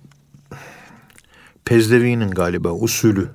[1.66, 3.30] Pezdevi'nin galiba usulü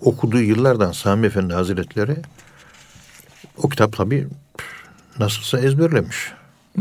[0.00, 2.16] okuduğu yıllardan Sami Efendi Hazretleri
[3.56, 4.28] o kitap tabi
[5.18, 6.32] nasılsa ezberlemiş.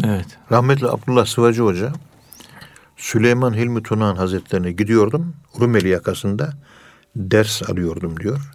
[0.03, 0.25] Evet.
[0.51, 1.93] Rahmetli Abdullah Sıvacı Hoca
[2.97, 5.36] Süleyman Hilmi Tunahan Hazretlerine gidiyordum.
[5.60, 6.53] Rumeli yakasında
[7.15, 8.53] ders alıyordum diyor.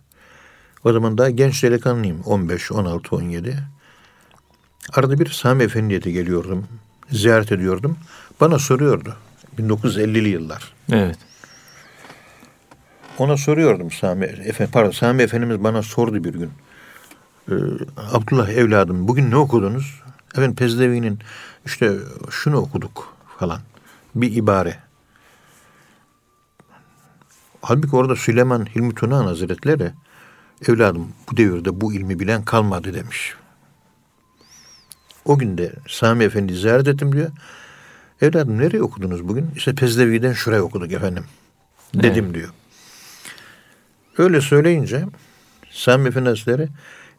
[0.85, 2.21] O zaman daha genç delikanlıyım.
[2.21, 3.59] 15, 16, 17.
[4.93, 6.67] Arada bir Sami Efendi'ye de geliyordum.
[7.11, 7.97] Ziyaret ediyordum.
[8.41, 9.17] Bana soruyordu.
[9.59, 10.73] 1950'li yıllar.
[10.93, 11.19] Evet.
[13.23, 16.51] Ona soruyordum Sami Efendi, pardon Sami Efendimiz bana sordu bir gün.
[17.49, 17.55] Ee,
[18.13, 20.03] Abdullah evladım bugün ne okudunuz?
[20.33, 21.19] Efendim Pezdevi'nin
[21.67, 21.93] işte
[22.31, 23.61] şunu okuduk falan.
[24.15, 24.77] Bir ibare.
[27.61, 29.91] Halbuki orada Süleyman Hilmi Tunahan Hazretleri
[30.69, 33.35] evladım bu devirde bu ilmi bilen kalmadı demiş.
[35.25, 37.31] O gün de Sami Efendi ziyaret ettim diyor.
[38.23, 39.51] Evladım nereye okudunuz bugün?
[39.57, 41.25] İşte Pezdevi'den şuraya okuduk efendim.
[41.95, 42.49] Dedim diyor.
[44.19, 45.05] Öyle söyleyince
[45.71, 46.69] Sami Hazretleri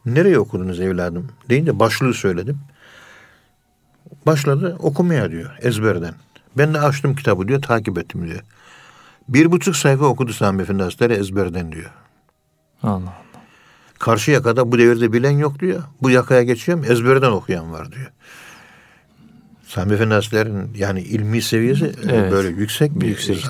[0.06, 2.60] nereye okudunuz evladım deyince başlığı söyledim.
[4.26, 6.14] Başladı okumaya diyor ezberden.
[6.58, 8.40] Ben de açtım kitabı diyor takip ettim diyor.
[9.28, 11.90] Bir buçuk sayfa okudu Sami Hazretleri ezberden diyor.
[12.82, 13.24] Allah Allah.
[13.98, 15.82] Karşı yakada bu devirde bilen yok diyor.
[16.02, 18.10] Bu yakaya geçiyorum ezberden okuyan var diyor.
[19.66, 22.32] Sami Hazretleri'nin yani ilmi seviyesi e, Evet.
[22.32, 23.46] böyle yüksek bir Yüksek?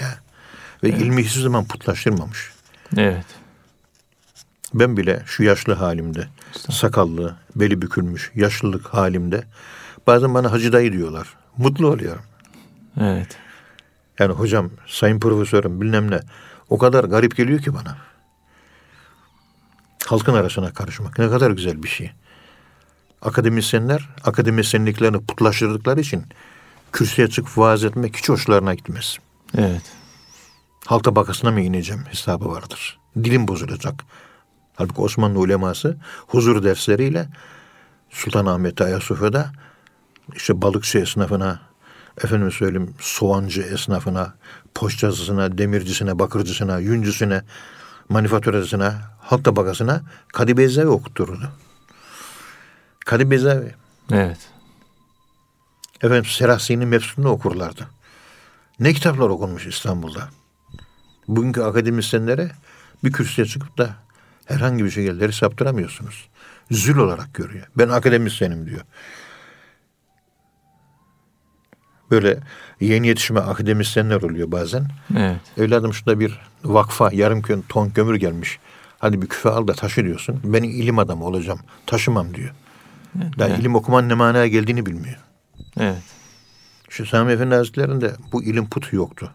[0.00, 0.18] Ya.
[0.82, 2.53] Ve ilmi hiçbir zaman putlaştırmamış.
[2.96, 3.26] Evet.
[4.74, 6.28] Ben bile şu yaşlı halimde,
[6.70, 9.44] sakallı, beli bükülmüş, yaşlılık halimde
[10.06, 11.36] bazen bana hacı dayı diyorlar.
[11.56, 12.22] Mutlu oluyorum.
[13.00, 13.36] Evet.
[14.18, 16.20] Yani hocam, sayın profesörüm bilmem ne.
[16.70, 17.96] O kadar garip geliyor ki bana.
[20.06, 22.12] Halkın arasına karışmak ne kadar güzel bir şey.
[23.22, 26.24] Akademisyenler akademisyenliklerini putlaştırdıkları için
[26.92, 29.18] kürsüye çıkıp vaaz etmek hiç hoşlarına gitmez.
[29.58, 29.82] Evet.
[30.86, 32.98] Halk tabakasına mı ineceğim hesabı vardır.
[33.16, 34.04] Dilim bozulacak.
[34.76, 37.28] Halbuki Osmanlı uleması huzur dersleriyle
[38.10, 39.52] Sultanahmet'te Ayasofya'da
[40.34, 41.60] işte balıkçı esnafına,
[42.24, 44.34] efendim söyleyeyim soğancı esnafına,
[44.74, 47.42] poştacısına, demircisine, bakırcısına, yüncüsüne,
[48.08, 51.50] manifaturacısına, halk tabakasına Kadı Beyzavi okuttururdu.
[53.06, 53.74] Kadı Beyzavi.
[54.12, 54.38] Evet.
[56.02, 57.88] Efendim Serahsi'nin Mefsun'u okurlardı.
[58.80, 60.28] Ne kitaplar okunmuş İstanbul'da.
[61.28, 62.50] Bugünkü akademisyenlere
[63.04, 63.90] bir kürsüye çıkıp da
[64.44, 66.28] herhangi bir şekilde saptıramıyorsunuz.
[66.70, 67.66] Zül olarak görüyor.
[67.78, 68.80] Ben akademisyenim diyor.
[72.10, 72.38] Böyle
[72.80, 74.86] yeni yetişme akademisyenler oluyor bazen.
[75.16, 75.40] Evet.
[75.58, 78.58] Evladım şurada bir vakfa yarım kö- ton kömür gelmiş.
[78.98, 80.40] Hadi bir küfe al da taşı diyorsun.
[80.44, 81.60] Ben ilim adamı olacağım.
[81.86, 82.54] Taşımam diyor.
[83.38, 83.58] Daha evet.
[83.58, 85.18] ilim okuman ne manaya geldiğini bilmiyor.
[85.80, 86.02] Evet.
[86.88, 89.30] Şu Sami Efendi Hazretleri'nde bu ilim putu yoktu.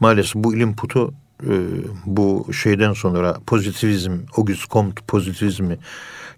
[0.00, 1.52] Maalesef bu ilim putu e,
[2.06, 5.78] bu şeyden sonra pozitivizm, Auguste Comte pozitivizmi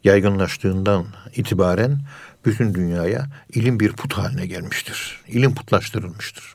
[0.04, 1.98] yaygınlaştığından itibaren
[2.44, 5.20] bütün dünyaya ilim bir put haline gelmiştir.
[5.28, 6.54] İlim putlaştırılmıştır.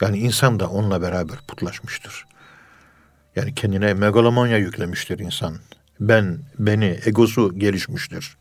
[0.00, 2.26] Yani insan da onunla beraber putlaşmıştır.
[3.36, 5.56] Yani kendine megalomanya yüklemiştir insan.
[6.00, 8.36] Ben, beni, egosu gelişmiştir.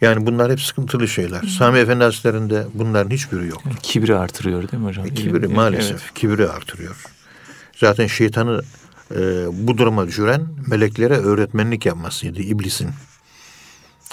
[0.00, 1.42] Yani bunlar hep sıkıntılı şeyler.
[1.42, 3.62] Sami Efendi Hazretleri'nde bunların hiçbiri yok.
[3.64, 5.06] Yani kibri artırıyor değil mi hocam?
[5.06, 6.14] E, Kibri İlim- maalesef Evet.
[6.14, 7.04] kibri artırıyor.
[7.76, 8.62] Zaten şeytanı
[9.10, 9.16] e,
[9.52, 12.90] bu duruma düşüren meleklere öğretmenlik yapmasıydı iblisin.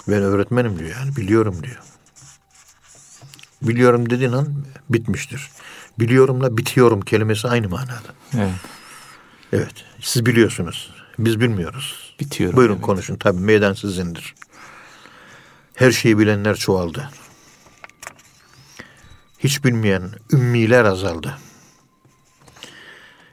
[0.07, 1.77] Ben öğretmenim diyor yani biliyorum diyor.
[3.61, 4.47] Biliyorum dediğin an
[4.89, 5.49] bitmiştir.
[5.99, 8.13] Biliyorumla bitiyorum kelimesi aynı manada.
[8.37, 8.49] Evet.
[9.53, 10.91] Evet siz biliyorsunuz.
[11.19, 12.15] Biz bilmiyoruz.
[12.19, 12.57] Bitiyorum.
[12.57, 12.85] Buyurun evet.
[12.85, 13.15] konuşun.
[13.15, 14.35] Tabii meydan sizindir.
[15.75, 17.09] Her şeyi bilenler çoğaldı.
[19.39, 21.37] Hiç bilmeyen ümmiler azaldı.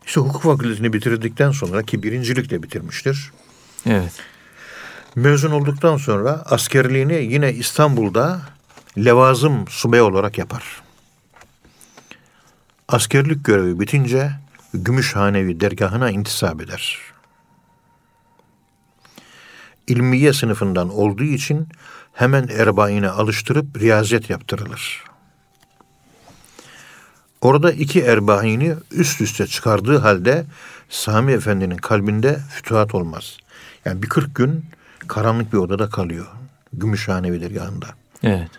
[0.07, 3.33] İşte hukuk fakültesini bitirdikten sonra ki birincilikle bitirmiştir.
[3.87, 4.13] Evet.
[5.15, 8.43] Mezun olduktan sonra askerliğini yine İstanbul'da
[8.99, 10.83] levazım subay olarak yapar.
[12.89, 14.33] Askerlik görevi bitince
[14.75, 16.99] Gümüşhanevi dergahına intisap eder.
[19.87, 21.69] İlmiye sınıfından olduğu için
[22.13, 25.05] hemen erbaine alıştırıp riyazet yaptırılır.
[27.41, 30.45] Orada iki erbaini üst üste çıkardığı halde
[30.89, 33.37] Sami Efendi'nin kalbinde fütuhat olmaz.
[33.85, 34.65] Yani bir 40 gün
[35.09, 36.27] karanlık bir odada kalıyor.
[36.73, 37.87] Gümüşhanevi dergahında.
[38.23, 38.51] Evet.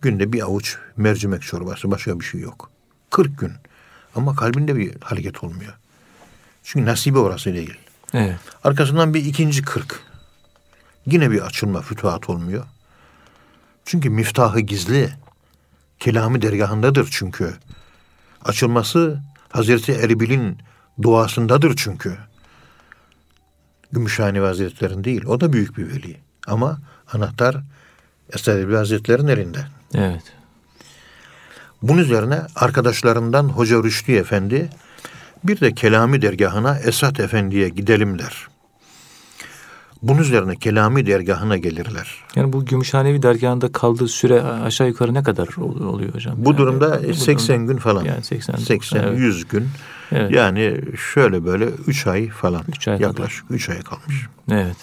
[0.00, 2.70] Günde bir avuç mercimek çorbası başka bir şey yok.
[3.10, 3.52] 40 gün.
[4.14, 5.72] Ama kalbinde bir hareket olmuyor.
[6.64, 7.78] Çünkü nasibi orası değil.
[8.14, 8.38] Evet.
[8.64, 10.00] Arkasından bir ikinci kırk.
[11.06, 12.64] Yine bir açılma, fütuhat olmuyor.
[13.88, 15.10] Çünkü miftahı gizli.
[15.98, 17.54] Kelamı dergahındadır çünkü.
[18.44, 20.58] Açılması Hazreti Erbil'in
[21.02, 22.18] duasındadır çünkü.
[23.92, 25.24] Gümüşhane Hazretleri'nin değil.
[25.26, 26.16] O da büyük bir veli.
[26.46, 26.78] Ama
[27.12, 27.56] anahtar
[28.32, 29.66] Esad Erbil Hazretleri'nin elinde.
[29.94, 30.22] Evet.
[31.82, 34.70] Bunun üzerine arkadaşlarından Hoca Rüştü Efendi
[35.44, 38.48] bir de Kelami dergahına Esat Efendi'ye gidelim der.
[40.02, 42.24] Bunun üzerine Kelami dergahına gelirler.
[42.34, 46.34] Yani bu Gümüşhanevi dergahında kaldığı süre aşağı yukarı ne kadar ol- oluyor hocam?
[46.38, 48.04] Bu Yani durumda bu 80 durumda- gün falan.
[48.04, 48.56] Yani 80.
[48.56, 49.18] 80 evet.
[49.18, 49.68] 100 gün.
[50.12, 50.30] Evet.
[50.30, 50.80] Yani
[51.12, 52.62] şöyle böyle 3 ay falan.
[52.68, 53.08] Üç ay kadar.
[53.08, 54.26] yaklaşık 3 ay kalmış.
[54.50, 54.76] Evet.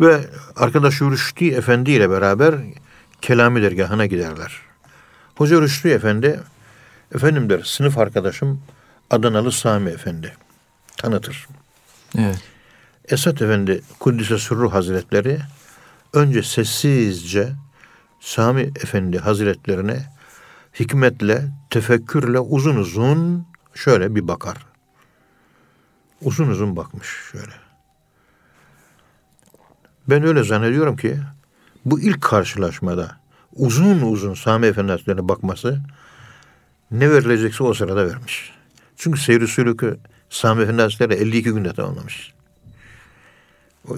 [0.00, 0.20] Ve
[0.56, 2.54] arkadaş Rüştü Efendi ile beraber
[3.22, 4.52] Kelami dergahına giderler.
[5.36, 6.40] Hoca Rüştü Efendi,
[7.14, 8.60] efendim der sınıf arkadaşım
[9.10, 10.32] Adanalı Sami Efendi
[10.96, 11.46] tanıtır.
[12.18, 12.40] Evet.
[13.08, 15.38] Esat Efendi Kuddise Sürru Hazretleri
[16.12, 17.52] önce sessizce
[18.20, 20.06] Sami Efendi Hazretlerine
[20.80, 24.66] hikmetle, tefekkürle uzun uzun şöyle bir bakar.
[26.22, 27.52] Uzun uzun bakmış şöyle.
[30.08, 31.18] Ben öyle zannediyorum ki
[31.84, 33.20] bu ilk karşılaşmada
[33.52, 35.80] uzun uzun Sami Efendi Hazretlerine bakması
[36.90, 38.52] ne verilecekse o sırada vermiş.
[38.96, 39.98] Çünkü seyri sülükü
[40.30, 42.33] Sami Efendi Hazretleri 52 günde tamamlamış.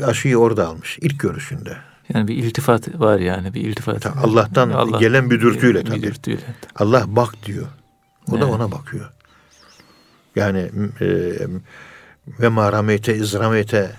[0.05, 1.77] Aşıyı orada almış ilk görüşünde.
[2.15, 4.03] Yani bir iltifat var yani bir iltifat.
[4.03, 5.97] Ta- Allah'tan gelen bir dürtüyle tabii.
[5.97, 6.41] Bir dürtüyle.
[6.77, 7.67] Allah bak diyor.
[8.29, 8.55] O da Evet.
[8.55, 9.13] ona bakıyor.
[10.37, 10.71] Yani
[11.01, 11.07] e,
[12.41, 13.93] ve ma rameyte iz rameyte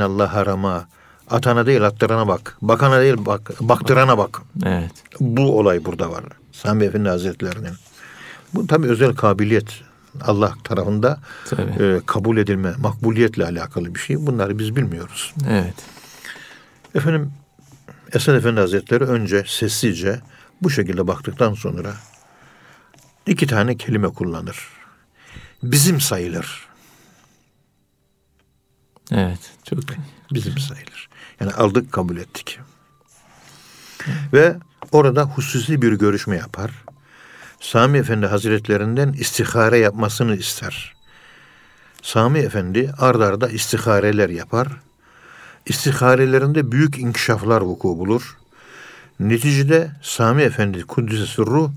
[0.00, 0.88] Allah harama.
[1.30, 2.56] Atana değil attırana bak.
[2.62, 4.42] Bakana değil bak, baktırana bak.
[4.66, 4.90] Evet.
[5.20, 6.24] Bu olay burada var.
[6.52, 7.74] Sami Efendi Hazretlerinin.
[8.54, 9.80] Bu tabii özel kabiliyet.
[10.20, 11.82] Allah tarafında Tabii.
[11.84, 14.26] e, kabul edilme, makbuliyetle alakalı bir şey.
[14.26, 15.34] Bunları biz bilmiyoruz.
[15.48, 15.74] Evet.
[16.94, 17.32] Efendim
[18.12, 20.20] Esad Efendi Hazretleri önce sessizce
[20.62, 21.94] bu şekilde baktıktan sonra
[23.26, 24.68] iki tane kelime kullanır.
[25.62, 26.68] Bizim sayılır.
[29.12, 29.50] Evet.
[29.64, 29.78] Çok
[30.32, 31.08] Bizim sayılır.
[31.40, 32.58] Yani aldık kabul ettik.
[34.32, 34.56] Ve
[34.92, 36.70] orada hususi bir görüşme yapar.
[37.62, 40.94] Sami Efendi Hazretlerinden istihare yapmasını ister.
[42.02, 44.68] Sami Efendi ard arda istihareler yapar.
[45.66, 48.36] İstiharelerinde büyük inkişaflar vuku bulur.
[49.20, 51.70] Neticede Sami Efendi Kuddüs'e sırru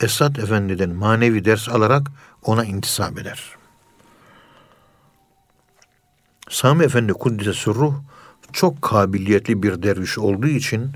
[0.00, 2.06] Esad Efendi'den manevi ders alarak
[2.42, 3.42] ona intisap eder.
[6.48, 7.94] Sami Efendi Kuddüs'e sırru
[8.52, 10.90] çok kabiliyetli bir derviş olduğu için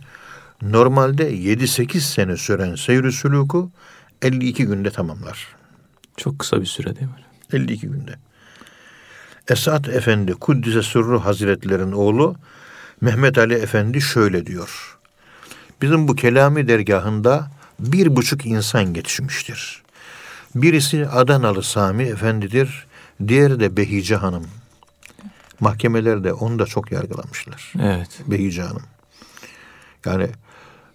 [0.62, 3.70] normalde 7-8 sene süren seyr-i sülûku
[4.22, 5.56] 52 günde tamamlar.
[6.16, 7.24] çok kısa bir süre değil mi?
[7.52, 8.14] 52 günde.
[9.48, 12.36] Esat Efendi Kuddise Sürru Hazretlerin oğlu
[13.00, 14.98] Mehmet Ali Efendi şöyle diyor.
[15.82, 17.50] Bizim bu kelami dergahında
[17.80, 19.82] bir buçuk insan yetişmiştir.
[20.54, 22.86] Birisi Adanalı Sami Efendidir,
[23.28, 24.46] diğeri de Behice Hanım.
[25.60, 27.72] Mahkemelerde onu da çok yargılamışlar.
[27.82, 28.08] Evet.
[28.26, 28.82] Behice Hanım.
[30.04, 30.28] Yani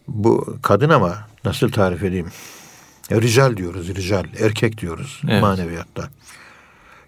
[0.07, 2.31] bu kadın ama nasıl tarif edeyim?
[3.11, 4.25] Ya, rical diyoruz, rical.
[4.39, 5.41] Erkek diyoruz Evet.
[5.41, 6.09] maneviyatta.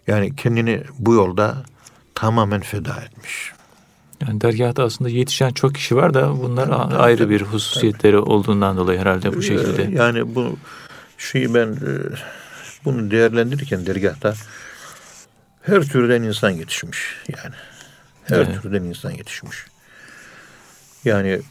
[0.08, 1.64] Yani kendini bu yolda
[2.16, 3.51] tamamen feda etmiş.
[4.28, 8.99] Yani dergahta aslında yetişen çok kişi var da bunlar a- ayrı bir hususiyetleri olduğundan dolayı
[8.99, 9.84] herhalde bu şekilde.
[9.84, 10.58] Ee, Yani bu
[11.18, 11.91] şeyi ben e,
[12.86, 14.34] bunu değerlendirirken dergahta
[15.62, 16.99] her türden insan yetişmiş
[17.38, 17.56] yani.
[18.24, 18.62] Her Evet.
[18.62, 19.58] türden insan yetişmiş.
[21.06, 21.41] Yani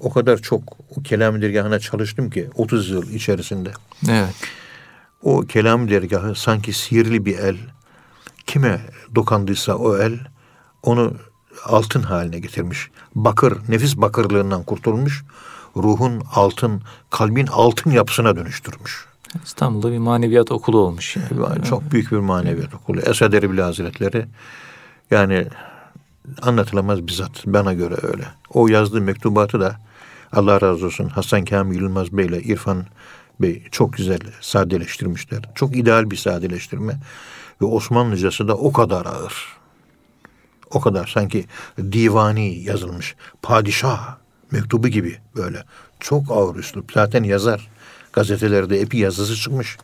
[0.00, 0.62] o kadar çok
[0.96, 3.72] o kelam dergahına çalıştım ki 30 yıl içerisinde.
[4.08, 4.34] Evet.
[5.22, 7.56] O kelam dergahı sanki sihirli bir el.
[8.46, 8.80] Kime
[9.14, 10.18] dokandıysa o el
[10.82, 11.14] onu
[11.64, 12.90] altın haline getirmiş.
[13.14, 15.24] Bakır, nefis bakırlığından kurtulmuş.
[15.76, 19.06] Ruhun altın, kalbin altın yapısına dönüştürmüş.
[19.44, 21.16] İstanbul'da bir maneviyat okulu olmuş.
[21.16, 21.64] Yani.
[21.64, 23.00] Çok büyük bir maneviyat okulu.
[23.00, 24.26] Esad Erbil Hazretleri
[25.10, 25.46] yani
[26.42, 28.24] anlatılamaz bizzat bana göre öyle.
[28.50, 29.76] O yazdığı mektubatı da
[30.32, 32.84] Allah razı olsun Hasan Kamil Yılmaz Bey ile İrfan
[33.40, 35.42] Bey çok güzel sadeleştirmişler.
[35.54, 37.00] Çok ideal bir sadeleştirme.
[37.62, 39.34] Ve Osmanlıcası da o kadar ağır.
[40.70, 41.44] O kadar sanki
[41.78, 43.16] divani yazılmış.
[43.42, 44.16] Padişah
[44.50, 45.64] mektubu gibi böyle.
[46.00, 46.92] Çok ağır üslup.
[46.92, 47.68] Zaten yazar.
[48.12, 49.78] Gazetelerde epi yazısı çıkmış.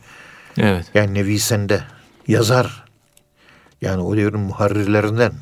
[0.57, 0.85] Evet.
[0.93, 1.83] Yani Nevisen'de
[2.27, 2.83] yazar.
[3.81, 5.33] Yani o devrin muharrirlerinden.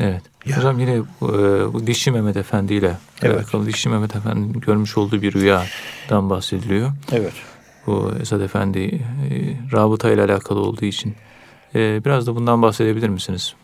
[0.00, 0.22] Evet.
[0.46, 0.56] Ya.
[0.56, 3.36] Hocam yine bu, e, bu Dişçi Mehmet Efendi ile Evet.
[3.36, 6.92] alakalı Dişçi Mehmet Efendi'nin görmüş olduğu bir rüyadan bahsediliyor.
[7.12, 7.32] Evet.
[7.86, 11.14] Bu Esad Efendi e, rabıta ile alakalı olduğu için.
[11.74, 13.54] E, biraz da bundan bahsedebilir misiniz?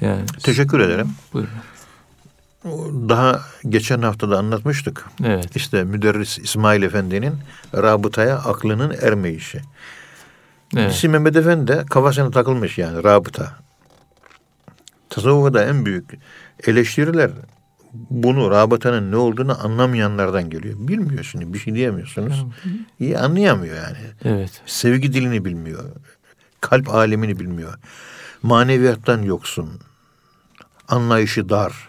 [0.00, 1.08] Yani Teşekkür ederim.
[1.32, 1.50] buyurun.
[3.08, 5.04] Daha geçen hafta da anlatmıştık.
[5.24, 5.56] Evet.
[5.56, 7.34] İşte müderris İsmail Efendi'nin
[7.74, 9.60] rabıtaya aklının ermeyişi.
[10.76, 10.92] Evet.
[10.94, 13.52] İsim Mehmet Efendi de kafasına takılmış yani rabıta.
[15.12, 16.18] Tasavvufa en büyük
[16.66, 17.30] eleştiriler
[17.92, 20.74] bunu rabıtanın ne olduğunu anlamayanlardan geliyor.
[20.78, 22.44] Bilmiyor şimdi bir şey diyemiyorsunuz.
[23.00, 23.98] İyi anlayamıyor yani.
[24.24, 24.62] Evet.
[24.66, 25.84] Sevgi dilini bilmiyor.
[26.60, 27.74] Kalp alemini bilmiyor.
[28.42, 29.70] Maneviyattan yoksun.
[30.88, 31.88] Anlayışı dar.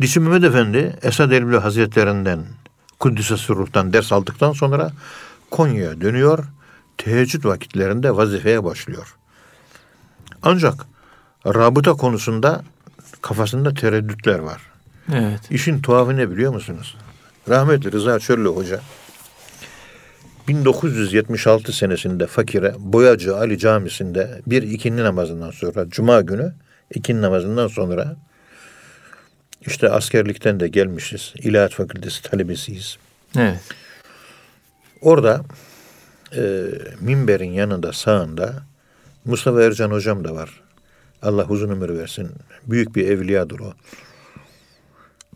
[0.00, 2.44] Dişi Mehmet Efendi Esad Erbil Hazretlerinden
[2.98, 4.92] Kuddüs'e Sürruh'tan ders aldıktan sonra
[5.50, 6.44] Konya'ya dönüyor.
[6.98, 9.16] Teheccüd vakitlerinde vazifeye başlıyor.
[10.42, 10.86] Ancak
[11.46, 12.62] rabıta konusunda
[13.22, 14.62] kafasında tereddütler var.
[15.12, 15.40] Evet.
[15.50, 16.96] İşin tuhafı ne biliyor musunuz?
[17.48, 18.80] Rahmetli Rıza Çöllü Hoca
[20.48, 26.54] 1976 senesinde fakire Boyacı Ali Camisi'nde bir ikindi namazından sonra Cuma günü
[26.94, 28.16] ikindi namazından sonra
[29.66, 31.32] işte askerlikten de gelmişiz.
[31.36, 32.96] İlahiyat Fakültesi talebesiyiz.
[33.38, 33.60] Evet.
[35.00, 35.40] Orada
[36.36, 36.62] e,
[37.00, 38.62] minberin yanında sağında
[39.24, 40.63] Mustafa Ercan hocam da var.
[41.24, 42.30] Allah uzun ömür versin.
[42.66, 43.74] Büyük bir evliyadır o.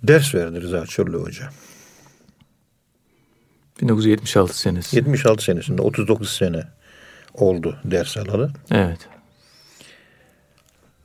[0.02, 1.50] Ders verdi Rıza Çöllü Hoca.
[3.80, 4.96] 1976 senesi.
[4.96, 6.62] 76 senesinde 39 sene
[7.34, 8.50] oldu ders alalı.
[8.70, 9.08] Evet.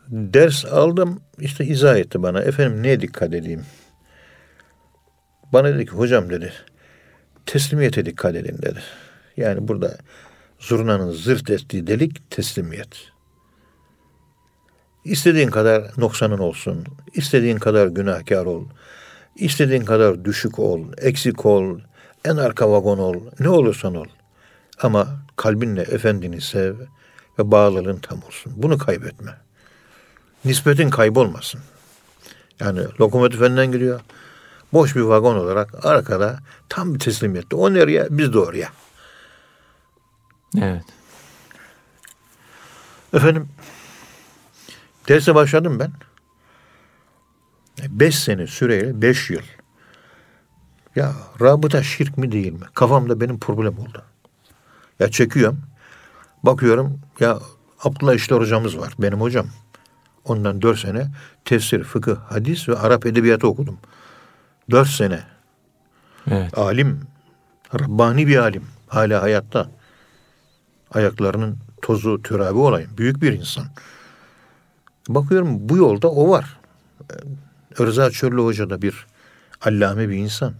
[0.07, 2.41] Ders aldım işte izah etti bana.
[2.41, 3.65] Efendim neye dikkat edeyim?
[5.53, 6.53] Bana dedi ki hocam dedi
[7.45, 8.79] teslimiyete dikkat edin dedi.
[9.37, 9.97] Yani burada
[10.59, 13.12] zurnanın zırt ettiği delik teslimiyet.
[15.05, 18.65] İstediğin kadar noksanın olsun, istediğin kadar günahkar ol,
[19.35, 21.79] istediğin kadar düşük ol, eksik ol,
[22.25, 24.07] en arka vagon ol, ne olursan ol.
[24.81, 26.75] Ama kalbinle efendini sev
[27.39, 28.53] ve bağlılığın tam olsun.
[28.55, 29.31] Bunu kaybetme.
[30.45, 31.61] Nispetin kaybolmasın.
[32.59, 34.01] Yani lokomotif önden gidiyor.
[34.73, 36.39] Boş bir vagon olarak arkada
[36.69, 37.55] tam bir teslimiyette.
[37.55, 38.07] O nereye?
[38.09, 38.69] Biz de oraya.
[40.61, 40.83] Evet.
[43.13, 43.49] Efendim
[45.07, 45.91] derse başladım ben.
[47.89, 49.41] Beş sene süreyle beş yıl.
[50.95, 52.65] Ya rabıta şirk mi değil mi?
[52.73, 54.03] Kafamda benim problem oldu.
[54.99, 55.59] Ya çekiyorum.
[56.43, 57.39] Bakıyorum ya
[57.83, 58.93] Abdullah İşler hocamız var.
[58.99, 59.45] Benim hocam.
[60.25, 61.07] Ondan dört sene
[61.45, 63.77] tefsir, fıkıh, hadis ve Arap edebiyatı okudum.
[64.71, 65.23] Dört sene.
[66.31, 66.57] Evet.
[66.57, 67.01] Alim.
[67.79, 68.63] Rabbani bir alim.
[68.87, 69.69] Hala hayatta.
[70.91, 72.89] Ayaklarının tozu, türabi olayım.
[72.97, 73.65] Büyük bir insan.
[75.09, 76.59] Bakıyorum bu yolda o var.
[77.79, 79.05] Rıza Çöllü Hoca da bir
[79.61, 80.53] allame bir insan.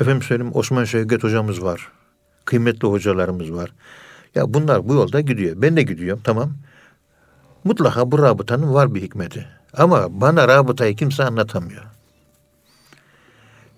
[0.00, 1.92] Efendim söyleyeyim Osman Şevket hocamız var.
[2.44, 3.72] Kıymetli hocalarımız var.
[4.34, 5.62] Ya bunlar bu yolda gidiyor.
[5.62, 6.52] Ben de gidiyorum tamam.
[7.64, 9.48] Mutlaka bu rabıtanın var bir hikmeti.
[9.72, 11.84] Ama bana rabıtayı kimse anlatamıyor.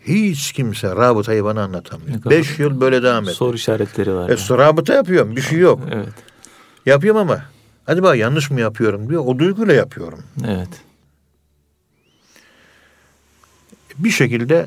[0.01, 2.25] Hiç kimse rabıtayı bana anlatamıyor.
[2.25, 3.35] Beş yıl böyle devam etti.
[3.35, 4.31] Soru işaretleri var.
[4.31, 5.37] E, rabıta yapıyorum.
[5.37, 5.81] Bir şey yok.
[5.91, 6.09] Evet.
[6.87, 7.43] Yapıyorum ama
[7.89, 9.23] acaba yanlış mı yapıyorum diyor.
[9.27, 10.23] O duyguyla yapıyorum.
[10.47, 10.69] Evet.
[13.99, 14.67] Bir şekilde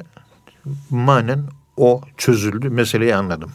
[0.89, 1.43] manen
[1.77, 2.69] o çözüldü.
[2.69, 3.51] Meseleyi anladım.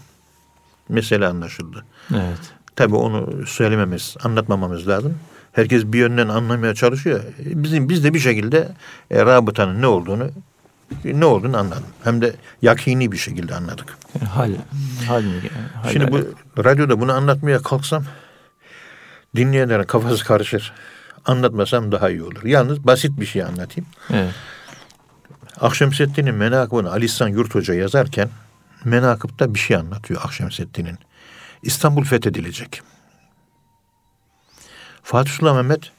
[0.89, 1.85] Mesele anlaşıldı.
[2.11, 2.53] Evet.
[2.77, 5.19] Tabii onu söylememiz, anlatmamamız lazım.
[5.53, 7.21] Herkes bir yönden anlamaya çalışıyor.
[7.39, 8.69] Bizim biz de bir şekilde
[9.11, 10.31] e, rabıtanın ne olduğunu
[11.05, 11.87] ne olduğunu anladım.
[12.05, 13.99] Hem de yakini bir şekilde anladık.
[14.14, 14.51] Yani hal,
[15.07, 15.23] hal?
[15.83, 18.05] Hal Şimdi bu radyoda bunu anlatmaya kalksam
[19.37, 20.72] dinleyenlerin kafası karışır.
[21.24, 22.45] Anlatmasam daha iyi olur.
[22.45, 23.89] Yalnız basit bir şey anlatayım.
[24.11, 24.34] Evet.
[25.61, 28.28] Akşemseddin'in menakıbını Ali İhsan Yurt Hoca yazarken
[28.84, 30.99] menakıpta bir şey anlatıyor Akşemseddin'in.
[31.62, 32.82] İstanbul fethedilecek.
[35.03, 35.93] Fatih Sultan Mehmet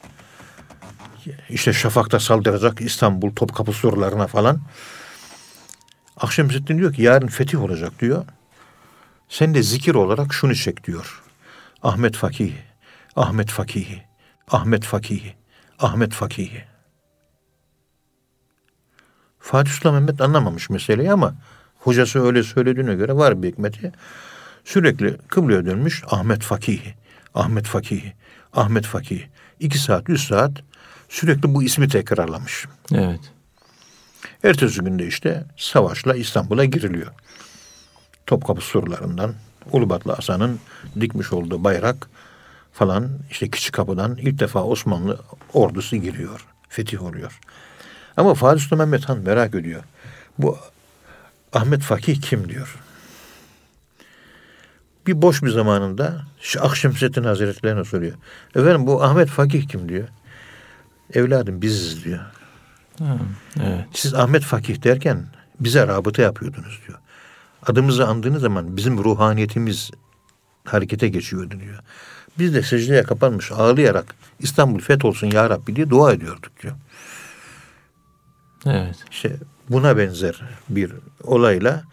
[1.50, 4.60] işte şafakta saldıracak İstanbul Topkapı surlarına falan.
[6.18, 8.26] Akşemseddin diyor ki yarın fetih olacak diyor.
[9.30, 11.24] Sen de zikir olarak şunu çek diyor.
[11.84, 12.54] Ahmet Fakih,
[13.18, 13.88] Ahmet Fakih,
[14.48, 15.22] Ahmet Fakih,
[15.80, 16.52] Ahmet Fakih.
[19.40, 21.36] Fatih Sultan Mehmet anlamamış meseleyi ama
[21.80, 23.92] hocası öyle söylediğine göre var bir hikmeti.
[24.66, 26.82] Sürekli kıbleye dönmüş Ahmet Fakih,
[27.34, 28.02] Ahmet Fakih,
[28.54, 29.22] Ahmet Fakih.
[29.60, 30.52] İki saat, üç saat
[31.10, 32.66] sürekli bu ismi tekrarlamış.
[32.94, 33.32] Evet.
[34.44, 37.12] Ertesi günde işte savaşla İstanbul'a giriliyor.
[38.26, 39.34] Topkapı surlarından
[39.72, 40.60] Ulubatlı Hasan'ın
[41.00, 42.10] dikmiş olduğu bayrak
[42.78, 45.20] falan işte küçük kapıdan ilk defa Osmanlı
[45.54, 46.46] ordusu giriyor.
[46.70, 47.40] Fetih oluyor.
[48.18, 49.84] Ama Fatih Sultan Mehmet Han merak ediyor.
[50.38, 50.58] Bu
[51.54, 52.76] Ahmet Fakih kim diyor.
[55.08, 58.14] Bir boş bir zamanında şu Akşemseddin Hazretlerine soruyor.
[58.56, 60.08] Efendim bu Ahmet Fakih kim diyor.
[61.14, 62.20] Evladım biziz diyor.
[63.00, 63.18] Ha,
[63.60, 63.86] evet.
[63.94, 65.26] Siz Ahmet Fakih derken
[65.60, 67.00] bize rabıta yapıyordunuz diyor.
[67.66, 69.92] Adımızı andığınız zaman bizim ruhaniyetimiz
[70.66, 71.80] harekete geçiyordu diyor.
[72.40, 76.76] Biz de secdeye kapanmış ağlayarak İstanbul fetholsun ya Rabbi diye dua ediyorduk diyor.
[78.66, 78.96] Evet.
[79.12, 79.36] İşte
[79.70, 80.92] buna benzer bir
[81.24, 81.84] olayla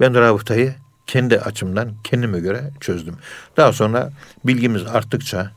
[0.00, 0.74] ben rabıtayı
[1.06, 3.14] kendi açımdan kendime göre çözdüm.
[3.56, 4.10] Daha sonra
[4.44, 5.50] bilgimiz arttıkça,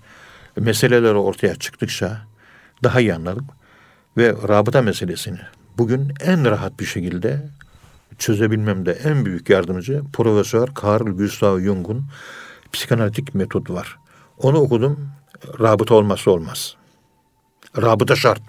[0.56, 2.22] meseleler ortaya çıktıkça
[2.84, 3.44] daha iyi anladık.
[4.18, 5.40] Ve rabıta meselesini
[5.78, 7.50] bugün en rahat bir şekilde
[8.18, 12.06] çözebilmemde en büyük yardımcı Profesör Carl Gustav Jung'un
[12.74, 14.01] psikanalitik metot var.
[14.42, 15.10] Onu okudum.
[15.60, 16.76] Rabıta olmazsa olmaz.
[17.78, 18.42] Rabıta şart.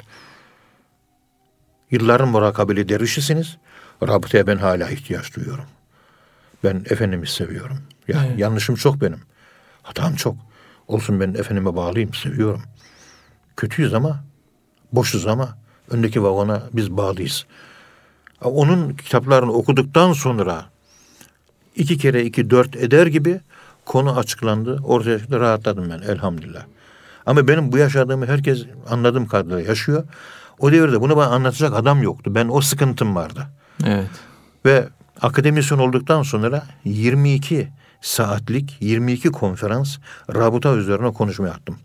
[1.91, 3.57] Yılların murakabeli dervişisiniz.
[4.03, 5.65] Rabıtaya ben hala ihtiyaç duyuyorum.
[6.65, 7.79] Ben Efendim'i seviyorum.
[8.09, 8.39] Ya Evet.
[8.39, 9.21] yanlışım çok benim.
[9.83, 10.37] Hatam çok.
[10.89, 12.63] Olsun ben Efendime bağlıyım, seviyorum.
[13.57, 14.25] Kötüyüz ama,
[14.93, 15.59] boşuz ama
[15.91, 17.47] öndeki vagona biz bağlıyız.
[18.41, 20.65] Onun kitaplarını okuduktan sonra
[21.77, 23.41] iki kere iki dört eder gibi
[23.85, 24.81] konu açıklandı.
[24.85, 26.63] Ortaya çıktı rahatladım ben elhamdülillah.
[27.27, 30.05] Ama benim bu yaşadığımı herkes anladığım kadarıyla yaşıyor.
[30.59, 32.35] O devirde bunu bana anlatacak adam yoktu.
[32.35, 33.47] Ben o sıkıntım vardı.
[33.87, 34.11] Evet.
[34.67, 34.89] Ve
[35.21, 37.69] akademisyen olduktan sonra 22
[38.01, 39.99] saatlik 22 konferans
[40.35, 41.77] rabıta üzerine konuşma yaptım.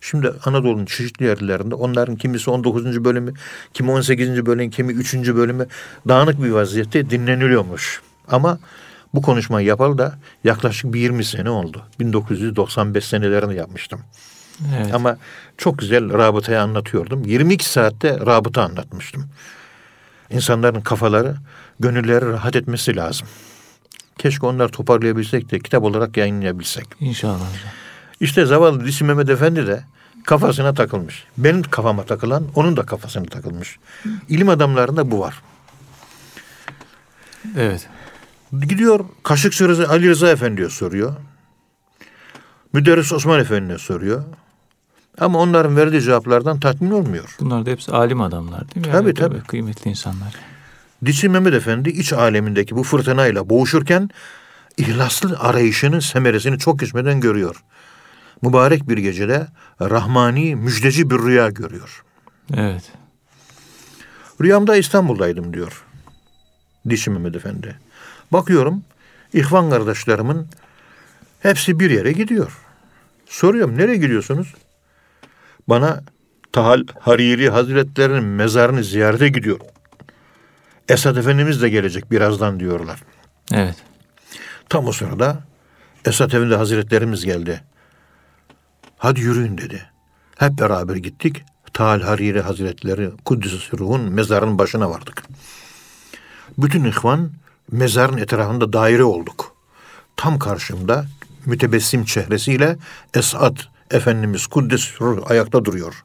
[0.00, 3.04] Şimdi Anadolu'nun çeşitli yerlerinde onların kimisi 19.
[3.04, 3.32] bölümü,
[3.74, 4.46] kimi 18.
[4.46, 5.14] bölüm, kimi 3.
[5.14, 5.66] bölümü
[6.08, 8.02] dağınık bir vaziyette dinleniliyormuş.
[8.28, 8.58] Ama
[9.14, 11.82] bu konuşmayı yapalı da yaklaşık bir 20 sene oldu.
[12.00, 14.00] 1995 senelerini yapmıştım.
[14.76, 14.94] Evet.
[14.94, 15.16] Ama
[15.58, 17.24] çok güzel rabıtayı anlatıyordum.
[17.24, 19.26] 22 saatte rabıta anlatmıştım.
[20.30, 21.36] İnsanların kafaları,
[21.80, 23.28] gönülleri rahat etmesi lazım.
[24.18, 26.86] Keşke onları toparlayabilsek de kitap olarak yayınlayabilsek.
[27.00, 27.40] İnşallah.
[28.20, 29.84] İşte zavallı Dişi Mehmet Efendi de
[30.24, 31.24] kafasına takılmış.
[31.38, 33.78] Benim kafama takılan onun da kafasına takılmış.
[34.28, 35.42] İlim adamlarında bu var.
[37.56, 37.88] Evet.
[38.60, 41.12] Gidiyor Kaşık Sırrı Ali Rıza Efendi'ye soruyor.
[42.72, 44.24] Müderris Osman Efendi'ne soruyor.
[45.18, 47.36] Ama onların verdiği cevaplardan tatmin olmuyor.
[47.40, 48.92] Bunlar da hepsi alim adamlar değil mi?
[48.92, 49.40] Tabii, Yani tabii.
[49.40, 50.34] Kıymetli insanlar.
[51.04, 54.10] Dişi Mehmet Efendi iç alemindeki bu fırtınayla boğuşurken
[54.76, 57.62] ihlaslı arayışının semeresini çok geçmeden görüyor.
[58.42, 59.46] Mübarek bir gecede
[59.80, 62.04] rahmani müjdeci bir rüya görüyor.
[62.56, 62.92] Evet.
[64.40, 65.84] Rüyamda İstanbul'daydım diyor.
[66.90, 67.78] Dişi Mehmet Efendi.
[68.34, 68.82] Bakıyorum
[69.32, 70.46] ihvan kardeşlerimin
[71.40, 72.58] hepsi bir yere gidiyor.
[73.26, 74.54] Soruyorum nereye gidiyorsunuz?
[75.68, 76.02] Bana
[76.52, 79.60] Tahal Hariri Hazretlerinin mezarını ziyarete gidiyor.
[80.88, 83.02] Esad Efendimiz de gelecek birazdan diyorlar.
[83.52, 83.76] Evet.
[84.68, 85.38] Tam o sırada
[86.04, 87.60] Esat Efendi Hazretlerimiz geldi.
[88.98, 89.82] Hadi yürüyün dedi.
[90.38, 91.42] Hep beraber gittik.
[91.72, 95.22] Tal Hariri Hazretleri Kuddüs Ruh'un mezarının başına vardık.
[96.58, 97.30] Bütün ihvan
[97.72, 99.56] mezarın etrafında daire olduk.
[100.16, 101.06] Tam karşımda
[101.46, 102.76] mütebessim çehresiyle
[103.14, 106.04] Esat Efendimiz Kuddüs Ruh ayakta duruyor.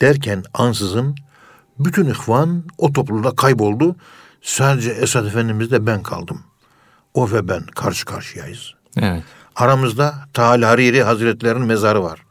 [0.00, 1.16] Derken ansızın
[1.78, 3.96] bütün ihvan o topluluğa kayboldu.
[4.42, 6.42] Sadece Esat Efendimiz'de ben kaldım.
[7.14, 8.74] O ve ben karşı karşıyayız.
[8.96, 9.22] Evet.
[9.56, 12.22] Aramızda Tal Hariri Hazretlerinin mezarı var.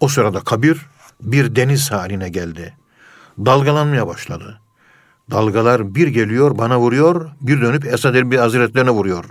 [0.00, 0.86] O sırada kabir
[1.20, 2.74] bir deniz haline geldi.
[3.38, 4.59] Dalgalanmaya başladı.
[5.30, 9.24] Dalgalar bir geliyor bana vuruyor, bir dönüp Esad Erbil Hazretlerine vuruyor.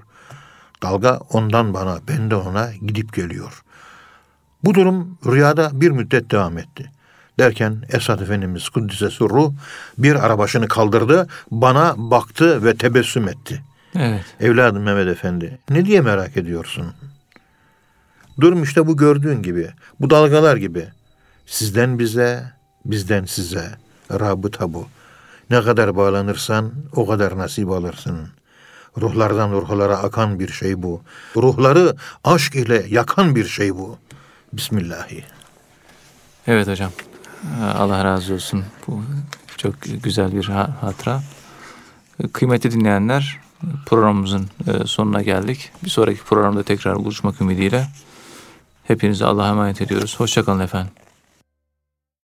[0.83, 3.63] Dalga ondan bana, ben de ona gidip geliyor.
[4.63, 6.91] Bu durum rüyada bir müddet devam etti.
[7.39, 9.53] Derken Esad Efendimiz Kuddise Ruh
[9.97, 13.63] bir arabaşını kaldırdı, bana baktı ve tebessüm etti.
[13.95, 14.25] Evet.
[14.39, 16.85] Evladım Mehmet Efendi, ne diye merak ediyorsun?
[18.41, 19.69] Durum işte bu gördüğün gibi,
[19.99, 20.87] bu dalgalar gibi.
[21.45, 22.43] Sizden bize,
[22.85, 23.69] bizden size.
[24.11, 24.87] Rabıta bu.
[25.49, 28.29] Ne kadar bağlanırsan o kadar nasip alırsın.
[28.97, 31.01] Ruhlardan ruhlara akan bir şey bu.
[31.35, 33.97] Ruhları aşk ile yakan bir şey bu.
[34.53, 35.23] Bismillahi.
[36.47, 36.91] Evet hocam.
[37.77, 38.63] Allah razı olsun.
[38.87, 39.01] Bu
[39.57, 39.73] çok
[40.03, 41.21] güzel bir ha- hatıra.
[42.33, 43.37] Kıymetli dinleyenler
[43.85, 45.71] programımızın e, sonuna geldik.
[45.83, 47.87] Bir sonraki programda tekrar buluşmak ümidiyle
[48.83, 50.19] hepinizi Allah'a emanet ediyoruz.
[50.19, 50.91] Hoşçakalın efendim.